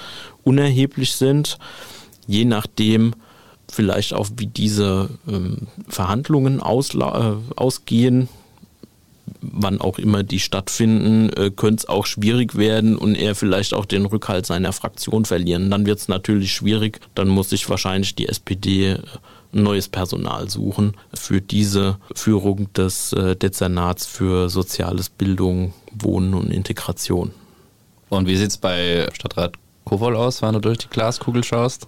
unerheblich 0.43 1.15
sind. 1.15 1.59
Je 2.27 2.45
nachdem, 2.45 3.15
vielleicht 3.75 4.15
auch, 4.15 4.29
wie 4.37 4.47
diese 4.47 5.11
ähm, 5.29 5.67
Verhandlungen 5.89 6.61
ausla 6.61 7.33
äh, 7.33 7.37
ausgehen, 7.57 8.29
wann 9.41 9.81
auch 9.81 9.99
immer 9.99 10.23
die 10.23 10.41
stattfinden, 10.41 11.31
äh, 11.37 11.51
könnte 11.51 11.83
es 11.83 11.89
auch 11.89 12.07
schwierig 12.07 12.57
werden 12.57 12.97
und 12.97 13.15
er 13.15 13.35
vielleicht 13.35 13.75
auch 13.75 13.85
den 13.85 14.07
Rückhalt 14.07 14.47
seiner 14.47 14.73
Fraktion 14.73 15.25
verlieren. 15.25 15.71
Dann 15.71 15.87
wird 15.87 15.99
es 15.99 16.09
natürlich 16.09 16.53
schwierig, 16.53 17.01
dann 17.15 17.29
muss 17.29 17.51
sich 17.51 17.69
wahrscheinlich 17.69 18.15
die 18.15 18.29
SPD 18.29 18.93
äh, 18.93 18.99
neues 19.53 19.89
Personal 19.89 20.51
suchen 20.51 20.95
für 21.13 21.41
diese 21.41 21.99
Führung 22.15 22.73
des 22.73 23.13
äh, 23.13 23.37
Dezernats 23.37 24.07
für 24.07 24.49
Soziales, 24.49 25.09
Bildung, 25.09 25.75
Wohnen 25.93 26.35
und 26.35 26.51
Integration. 26.51 27.31
Und 28.09 28.27
wie 28.27 28.37
sieht 28.37 28.51
es 28.51 28.59
bei 28.59 29.09
Stadtrat 29.13 29.55
Kowol 29.85 30.17
aus, 30.17 30.43
wenn 30.43 30.55
du 30.55 30.61
durch 30.61 30.79
die 30.79 30.89
Glaskugel 30.89 31.45
schaust? 31.45 31.87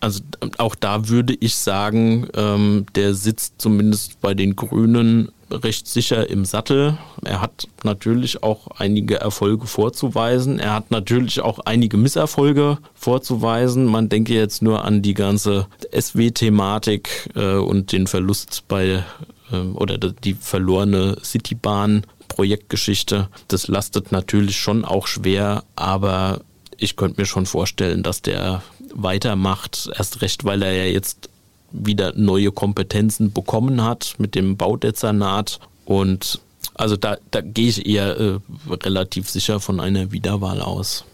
Also 0.00 0.20
auch 0.56 0.74
da 0.74 1.08
würde 1.08 1.36
ich 1.38 1.56
sagen, 1.56 2.26
ähm, 2.34 2.86
der 2.94 3.14
sitzt 3.14 3.54
zumindest 3.58 4.20
bei 4.20 4.34
den 4.34 4.56
Grünen 4.56 5.30
recht 5.50 5.86
sicher 5.88 6.30
im 6.30 6.44
Sattel. 6.44 6.96
Er 7.24 7.40
hat 7.40 7.68
natürlich 7.82 8.42
auch 8.42 8.68
einige 8.78 9.16
Erfolge 9.16 9.66
vorzuweisen. 9.66 10.58
Er 10.58 10.74
hat 10.74 10.90
natürlich 10.90 11.40
auch 11.40 11.58
einige 11.60 11.96
Misserfolge 11.96 12.78
vorzuweisen. 12.94 13.84
Man 13.84 14.08
denke 14.08 14.32
jetzt 14.32 14.62
nur 14.62 14.84
an 14.84 15.02
die 15.02 15.14
ganze 15.14 15.66
SW-Thematik 15.92 17.30
äh, 17.34 17.56
und 17.56 17.92
den 17.92 18.06
Verlust 18.06 18.64
bei 18.68 19.04
äh, 19.52 19.56
oder 19.56 19.98
die 19.98 20.34
verlorene 20.34 21.16
Citybahn. 21.22 22.06
Projektgeschichte. 22.28 23.28
Das 23.48 23.66
lastet 23.66 24.12
natürlich 24.12 24.56
schon 24.56 24.84
auch 24.84 25.08
schwer, 25.08 25.64
aber 25.74 26.40
ich 26.78 26.96
könnte 26.96 27.20
mir 27.20 27.26
schon 27.26 27.44
vorstellen, 27.44 28.02
dass 28.04 28.22
der 28.22 28.62
weitermacht. 28.94 29.90
Erst 29.96 30.22
recht, 30.22 30.44
weil 30.44 30.62
er 30.62 30.72
ja 30.72 30.84
jetzt 30.84 31.28
wieder 31.72 32.12
neue 32.16 32.52
Kompetenzen 32.52 33.32
bekommen 33.32 33.82
hat 33.82 34.14
mit 34.18 34.34
dem 34.34 34.56
Baudezernat. 34.56 35.60
Und 35.84 36.40
also 36.74 36.96
da, 36.96 37.18
da 37.30 37.40
gehe 37.40 37.68
ich 37.68 37.86
eher 37.86 38.18
äh, 38.18 38.38
relativ 38.70 39.28
sicher 39.28 39.60
von 39.60 39.80
einer 39.80 40.12
Wiederwahl 40.12 40.60
aus. 40.60 41.04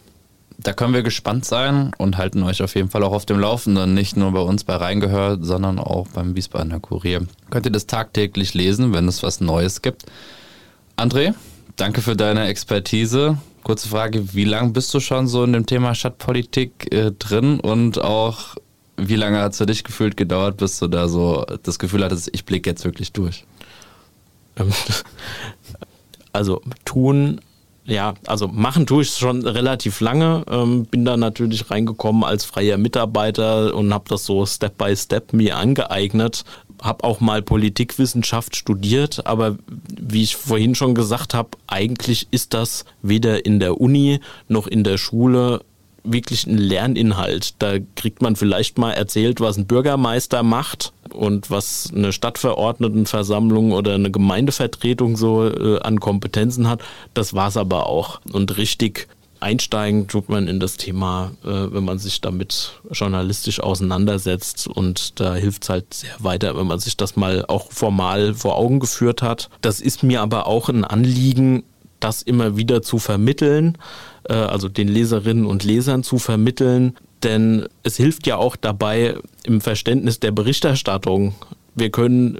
Da 0.59 0.73
können 0.73 0.95
wir 0.95 1.03
gespannt 1.03 1.45
sein 1.45 1.93
und 1.99 2.17
halten 2.17 2.43
euch 2.43 2.63
auf 2.63 2.75
jeden 2.75 2.89
Fall 2.89 3.03
auch 3.03 3.13
auf 3.13 3.27
dem 3.27 3.39
Laufenden, 3.39 3.93
nicht 3.93 4.17
nur 4.17 4.33
bei 4.33 4.41
uns 4.41 4.65
bei 4.65 4.75
Reingehört, 4.75 5.45
sondern 5.45 5.79
auch 5.79 6.09
beim 6.09 6.35
Wiesbadener 6.35 6.81
Kurier. 6.81 7.27
Könnt 7.51 7.67
ihr 7.67 7.73
das 7.73 7.87
tagtäglich 7.87 8.55
lesen, 8.55 8.95
wenn 8.95 9.07
es 9.07 9.23
was 9.23 9.41
Neues 9.41 9.83
gibt. 9.83 10.07
André, 10.97 11.35
danke 11.77 12.01
für 12.01 12.17
deine 12.17 12.47
Expertise. 12.47 13.37
Kurze 13.67 13.89
Frage, 13.89 14.33
wie 14.33 14.45
lange 14.45 14.71
bist 14.71 14.95
du 14.95 15.01
schon 15.01 15.27
so 15.27 15.43
in 15.43 15.53
dem 15.53 15.67
Thema 15.67 15.93
Stadtpolitik 15.97 16.95
äh, 16.95 17.11
drin 17.11 17.59
und 17.59 18.01
auch 18.01 18.55
wie 18.97 19.17
lange 19.17 19.41
hat 19.41 19.55
es 19.55 19.59
für 19.59 19.67
dich 19.67 19.83
gefühlt 19.83 20.17
gedauert, 20.17 20.59
bis 20.59 20.79
du 20.79 20.87
da 20.87 21.09
so 21.09 21.45
das 21.65 21.81
Gefühl 21.81 22.05
hattest, 22.05 22.31
ich 22.33 22.45
blicke 22.45 22.71
jetzt 22.71 22.85
wirklich 22.85 23.11
durch? 23.11 23.45
Ähm, 24.57 24.73
also 26.33 26.63
tun, 26.85 27.41
ja, 27.87 28.15
also 28.27 28.49
machen 28.49 28.87
tue 28.87 29.03
ich 29.03 29.11
schon 29.11 29.47
relativ 29.47 30.01
lange. 30.01 30.45
Ähm, 30.51 30.87
bin 30.87 31.05
da 31.05 31.17
natürlich 31.17 31.71
reingekommen 31.71 32.25
als 32.25 32.45
freier 32.45 32.79
Mitarbeiter 32.79 33.75
und 33.75 33.93
habe 33.95 34.09
das 34.09 34.25
so 34.25 34.45
Step 34.45 34.77
by 34.77 34.95
Step 34.97 35.33
mir 35.33 35.57
angeeignet 35.57 36.45
habe 36.83 37.05
auch 37.05 37.21
mal 37.21 37.43
Politikwissenschaft 37.43 38.57
studiert, 38.57 39.27
aber 39.27 39.57
wie 39.99 40.23
ich 40.23 40.37
vorhin 40.37 40.75
schon 40.75 40.95
gesagt 40.95 41.35
habe, 41.35 41.51
eigentlich 41.67 42.29
ist 42.31 42.55
das 42.55 42.85
weder 43.03 43.45
in 43.45 43.61
der 43.61 43.81
Uni 43.81 44.21
noch 44.49 44.67
in 44.67 44.85
der 44.85 44.99
Schule 44.99 45.63
wirklich 46.13 46.47
ein 46.47 46.59
Lerninhalt. 46.59 47.55
Da 47.61 47.77
kriegt 47.95 48.23
man 48.23 48.37
vielleicht 48.37 48.79
mal 48.79 48.93
erzählt, 48.93 49.41
was 49.41 49.57
ein 49.57 49.67
Bürgermeister 49.67 50.43
macht 50.43 50.93
und 51.13 51.51
was 51.51 51.93
eine 51.95 52.13
Stadtverordnetenversammlung 52.13 53.73
oder 53.73 53.95
eine 53.95 54.11
Gemeindevertretung 54.11 55.17
so 55.17 55.47
äh, 55.49 55.81
an 55.81 56.01
Kompetenzen 56.01 56.69
hat. 56.69 56.83
Das 57.15 57.35
war's 57.35 57.57
aber 57.57 57.87
auch. 57.87 58.21
Und 58.33 58.57
richtig 58.57 59.09
einsteigen 59.41 60.09
tut 60.09 60.29
man 60.29 60.49
in 60.49 60.61
das 60.61 60.77
Thema, 60.77 61.33
äh, 61.45 61.49
wenn 61.49 61.85
man 61.85 61.99
sich 61.99 62.21
damit 62.21 62.81
journalistisch 62.91 63.61
auseinandersetzt. 63.61 64.67
Und 64.67 65.21
da 65.21 65.35
hilft 65.35 65.65
es 65.65 65.69
halt 65.69 65.95
sehr 65.95 66.15
weiter, 66.19 66.57
wenn 66.57 66.67
man 66.67 66.79
sich 66.79 66.97
das 66.97 67.17
mal 67.17 67.45
auch 67.47 67.71
formal 67.71 68.35
vor 68.35 68.57
Augen 68.57 68.81
geführt 68.81 69.23
hat. 69.23 69.51
Das 69.61 69.81
ist 69.81 70.03
mir 70.03 70.23
aber 70.23 70.47
auch 70.47 70.69
ein 70.69 70.85
Anliegen, 70.85 71.65
das 72.01 72.23
immer 72.23 72.57
wieder 72.57 72.83
zu 72.83 72.99
vermitteln, 72.99 73.79
äh, 74.29 74.35
also 74.35 74.69
den 74.69 74.89
Leserinnen 74.89 75.47
und 75.47 75.65
Lesern 75.65 76.03
zu 76.03 76.19
vermitteln. 76.19 76.97
Denn 77.23 77.67
es 77.83 77.97
hilft 77.97 78.27
ja 78.27 78.37
auch 78.37 78.57
dabei 78.57 79.17
im 79.45 79.61
Verständnis 79.61 80.21
der 80.21 80.33
Berichterstattung. 80.33 81.35
Wir 81.75 81.91
können 81.91 82.39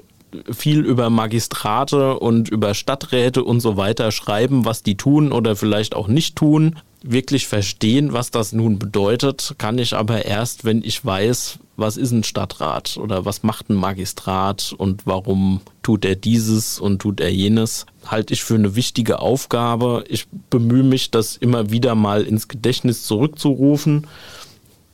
viel 0.51 0.81
über 0.81 1.09
Magistrate 1.09 2.19
und 2.19 2.49
über 2.49 2.73
Stadträte 2.73 3.43
und 3.43 3.59
so 3.61 3.77
weiter 3.77 4.11
schreiben, 4.11 4.65
was 4.65 4.83
die 4.83 4.97
tun 4.97 5.31
oder 5.31 5.55
vielleicht 5.55 5.95
auch 5.95 6.07
nicht 6.07 6.35
tun 6.35 6.75
wirklich 7.11 7.47
verstehen, 7.47 8.13
was 8.13 8.31
das 8.31 8.53
nun 8.53 8.79
bedeutet, 8.79 9.55
kann 9.57 9.77
ich 9.77 9.95
aber 9.95 10.25
erst, 10.25 10.65
wenn 10.65 10.83
ich 10.83 11.03
weiß, 11.03 11.59
was 11.75 11.95
ist 11.97 12.11
ein 12.11 12.23
Stadtrat 12.23 12.97
oder 12.97 13.25
was 13.25 13.43
macht 13.43 13.69
ein 13.69 13.75
Magistrat 13.75 14.73
und 14.77 15.05
warum 15.05 15.61
tut 15.83 16.05
er 16.05 16.15
dieses 16.15 16.79
und 16.79 16.99
tut 16.99 17.19
er 17.21 17.31
jenes, 17.31 17.85
halte 18.05 18.33
ich 18.33 18.43
für 18.43 18.55
eine 18.55 18.75
wichtige 18.75 19.19
Aufgabe. 19.19 20.03
Ich 20.07 20.27
bemühe 20.49 20.83
mich, 20.83 21.11
das 21.11 21.37
immer 21.37 21.69
wieder 21.69 21.95
mal 21.95 22.23
ins 22.23 22.47
Gedächtnis 22.47 23.03
zurückzurufen 23.03 24.07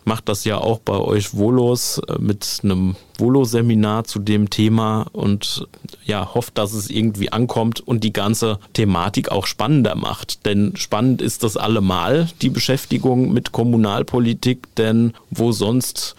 macht 0.05 0.29
das 0.29 0.43
ja 0.45 0.57
auch 0.57 0.79
bei 0.79 0.97
euch 0.97 1.33
Volos 1.33 1.99
äh, 2.07 2.19
mit 2.19 2.59
einem 2.63 2.95
Volo-Seminar 3.17 4.05
zu 4.05 4.19
dem 4.19 4.49
Thema 4.49 5.05
und 5.11 5.67
ja, 6.05 6.33
hofft, 6.33 6.57
dass 6.57 6.73
es 6.73 6.89
irgendwie 6.89 7.31
ankommt 7.31 7.79
und 7.79 8.03
die 8.03 8.13
ganze 8.13 8.59
Thematik 8.73 9.31
auch 9.31 9.45
spannender 9.45 9.95
macht. 9.95 10.45
Denn 10.45 10.73
spannend 10.75 11.21
ist 11.21 11.43
das 11.43 11.57
allemal, 11.57 12.29
die 12.41 12.49
Beschäftigung 12.49 13.31
mit 13.31 13.51
Kommunalpolitik, 13.51 14.75
denn 14.75 15.13
wo 15.29 15.51
sonst 15.51 16.15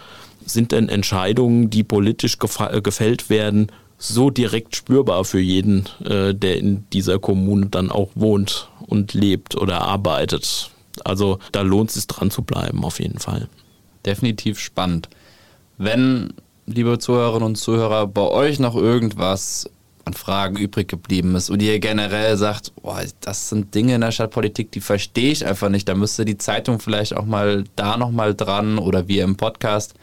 sind 0.46 0.72
denn 0.72 0.88
Entscheidungen, 0.88 1.70
die 1.70 1.84
politisch 1.84 2.36
äh, 2.58 2.80
gefällt 2.80 3.30
werden, 3.30 3.68
so 3.98 4.30
direkt 4.30 4.76
spürbar 4.76 5.24
für 5.24 5.40
jeden, 5.40 5.88
äh, 6.04 6.34
der 6.34 6.58
in 6.58 6.84
dieser 6.92 7.18
Kommune 7.18 7.66
dann 7.66 7.90
auch 7.90 8.10
wohnt 8.14 8.68
und 8.86 9.14
lebt 9.14 9.56
oder 9.56 9.82
arbeitet. 9.82 10.70
Also 11.04 11.38
da 11.52 11.62
lohnt 11.62 11.90
es 11.90 11.94
sich 11.96 12.06
dran 12.06 12.30
zu 12.30 12.42
bleiben, 12.42 12.84
auf 12.84 13.00
jeden 13.00 13.18
Fall 13.18 13.48
definitiv 14.06 14.58
spannend. 14.58 15.08
Wenn, 15.78 16.34
liebe 16.66 16.98
Zuhörerinnen 16.98 17.46
und 17.46 17.56
Zuhörer, 17.56 18.06
bei 18.06 18.22
euch 18.22 18.60
noch 18.60 18.76
irgendwas 18.76 19.68
an 20.04 20.12
Fragen 20.12 20.56
übrig 20.56 20.88
geblieben 20.88 21.34
ist 21.34 21.50
und 21.50 21.62
ihr 21.62 21.78
generell 21.78 22.36
sagt, 22.36 22.74
boah, 22.82 23.02
das 23.20 23.48
sind 23.48 23.74
Dinge 23.74 23.94
in 23.94 24.02
der 24.02 24.12
Stadtpolitik, 24.12 24.70
die 24.72 24.80
verstehe 24.80 25.32
ich 25.32 25.46
einfach 25.46 25.70
nicht, 25.70 25.88
da 25.88 25.94
müsste 25.94 26.24
die 26.24 26.38
Zeitung 26.38 26.78
vielleicht 26.78 27.16
auch 27.16 27.24
mal 27.24 27.64
da 27.76 27.96
nochmal 27.96 28.34
dran 28.34 28.78
oder 28.78 29.08
wir 29.08 29.24
im 29.24 29.36
Podcast. 29.36 29.94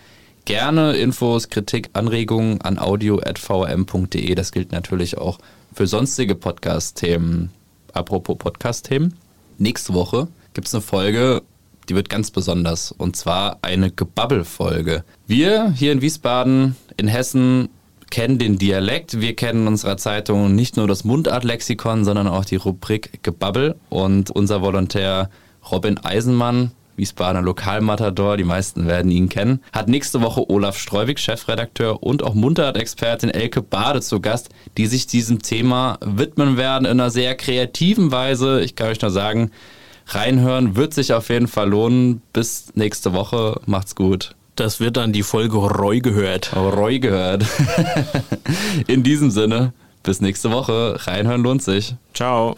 Gerne 0.45 0.93
Infos, 0.93 1.49
Kritik, 1.49 1.91
Anregungen 1.93 2.61
an 2.61 2.79
audio.vm.de. 2.79 4.33
Das 4.33 4.51
gilt 4.51 4.71
natürlich 4.71 5.19
auch 5.19 5.37
für 5.71 5.85
sonstige 5.85 6.33
Podcast-Themen. 6.33 7.51
Apropos 7.93 8.37
Podcast-Themen. 8.39 9.13
Nächste 9.59 9.93
Woche 9.93 10.27
gibt 10.55 10.67
es 10.67 10.73
eine 10.73 10.81
Folge 10.81 11.43
die 11.91 11.95
wird 11.95 12.09
ganz 12.09 12.31
besonders. 12.31 12.93
Und 12.93 13.17
zwar 13.17 13.59
eine 13.63 13.91
Gebabbel-Folge. 13.91 15.03
Wir 15.27 15.73
hier 15.75 15.91
in 15.91 16.01
Wiesbaden, 16.01 16.77
in 16.95 17.09
Hessen, 17.09 17.67
kennen 18.09 18.39
den 18.39 18.57
Dialekt. 18.57 19.19
Wir 19.19 19.35
kennen 19.35 19.63
in 19.63 19.67
unserer 19.67 19.97
Zeitung 19.97 20.55
nicht 20.55 20.77
nur 20.77 20.87
das 20.87 21.03
Mundartlexikon, 21.03 22.05
sondern 22.05 22.29
auch 22.29 22.45
die 22.45 22.55
Rubrik 22.55 23.21
Gebabbel. 23.23 23.75
Und 23.89 24.31
unser 24.31 24.61
Volontär 24.61 25.29
Robin 25.69 25.97
Eisenmann, 25.97 26.71
Wiesbadener 26.95 27.41
Lokalmatador, 27.41 28.37
die 28.37 28.45
meisten 28.45 28.87
werden 28.87 29.11
ihn 29.11 29.27
kennen, 29.27 29.59
hat 29.73 29.89
nächste 29.89 30.21
Woche 30.21 30.49
Olaf 30.49 30.77
Streubig, 30.77 31.19
Chefredakteur 31.19 32.01
und 32.01 32.23
auch 32.23 32.35
Mundart-Expertin 32.35 33.31
Elke 33.31 33.61
Bade 33.61 33.99
zu 33.99 34.21
Gast, 34.21 34.47
die 34.77 34.87
sich 34.87 35.07
diesem 35.07 35.41
Thema 35.41 35.97
widmen 35.99 36.55
werden 36.55 36.85
in 36.85 37.01
einer 37.01 37.11
sehr 37.11 37.35
kreativen 37.35 38.13
Weise. 38.13 38.61
Ich 38.61 38.77
kann 38.77 38.87
euch 38.87 39.01
nur 39.01 39.11
sagen, 39.11 39.51
reinhören. 40.07 40.75
Wird 40.75 40.93
sich 40.93 41.13
auf 41.13 41.29
jeden 41.29 41.47
Fall 41.47 41.69
lohnen. 41.69 42.21
Bis 42.33 42.71
nächste 42.75 43.13
Woche. 43.13 43.59
Macht's 43.65 43.95
gut. 43.95 44.35
Das 44.55 44.79
wird 44.79 44.97
dann 44.97 45.13
die 45.13 45.23
Folge 45.23 45.57
Roy 45.57 45.99
gehört. 46.01 46.51
Oh, 46.55 46.69
Roy 46.69 46.99
gehört. 46.99 47.45
In 48.87 49.03
diesem 49.03 49.31
Sinne, 49.31 49.73
bis 50.03 50.21
nächste 50.21 50.51
Woche. 50.51 50.97
Reinhören 51.07 51.41
lohnt 51.41 51.63
sich. 51.63 51.95
Ciao. 52.13 52.57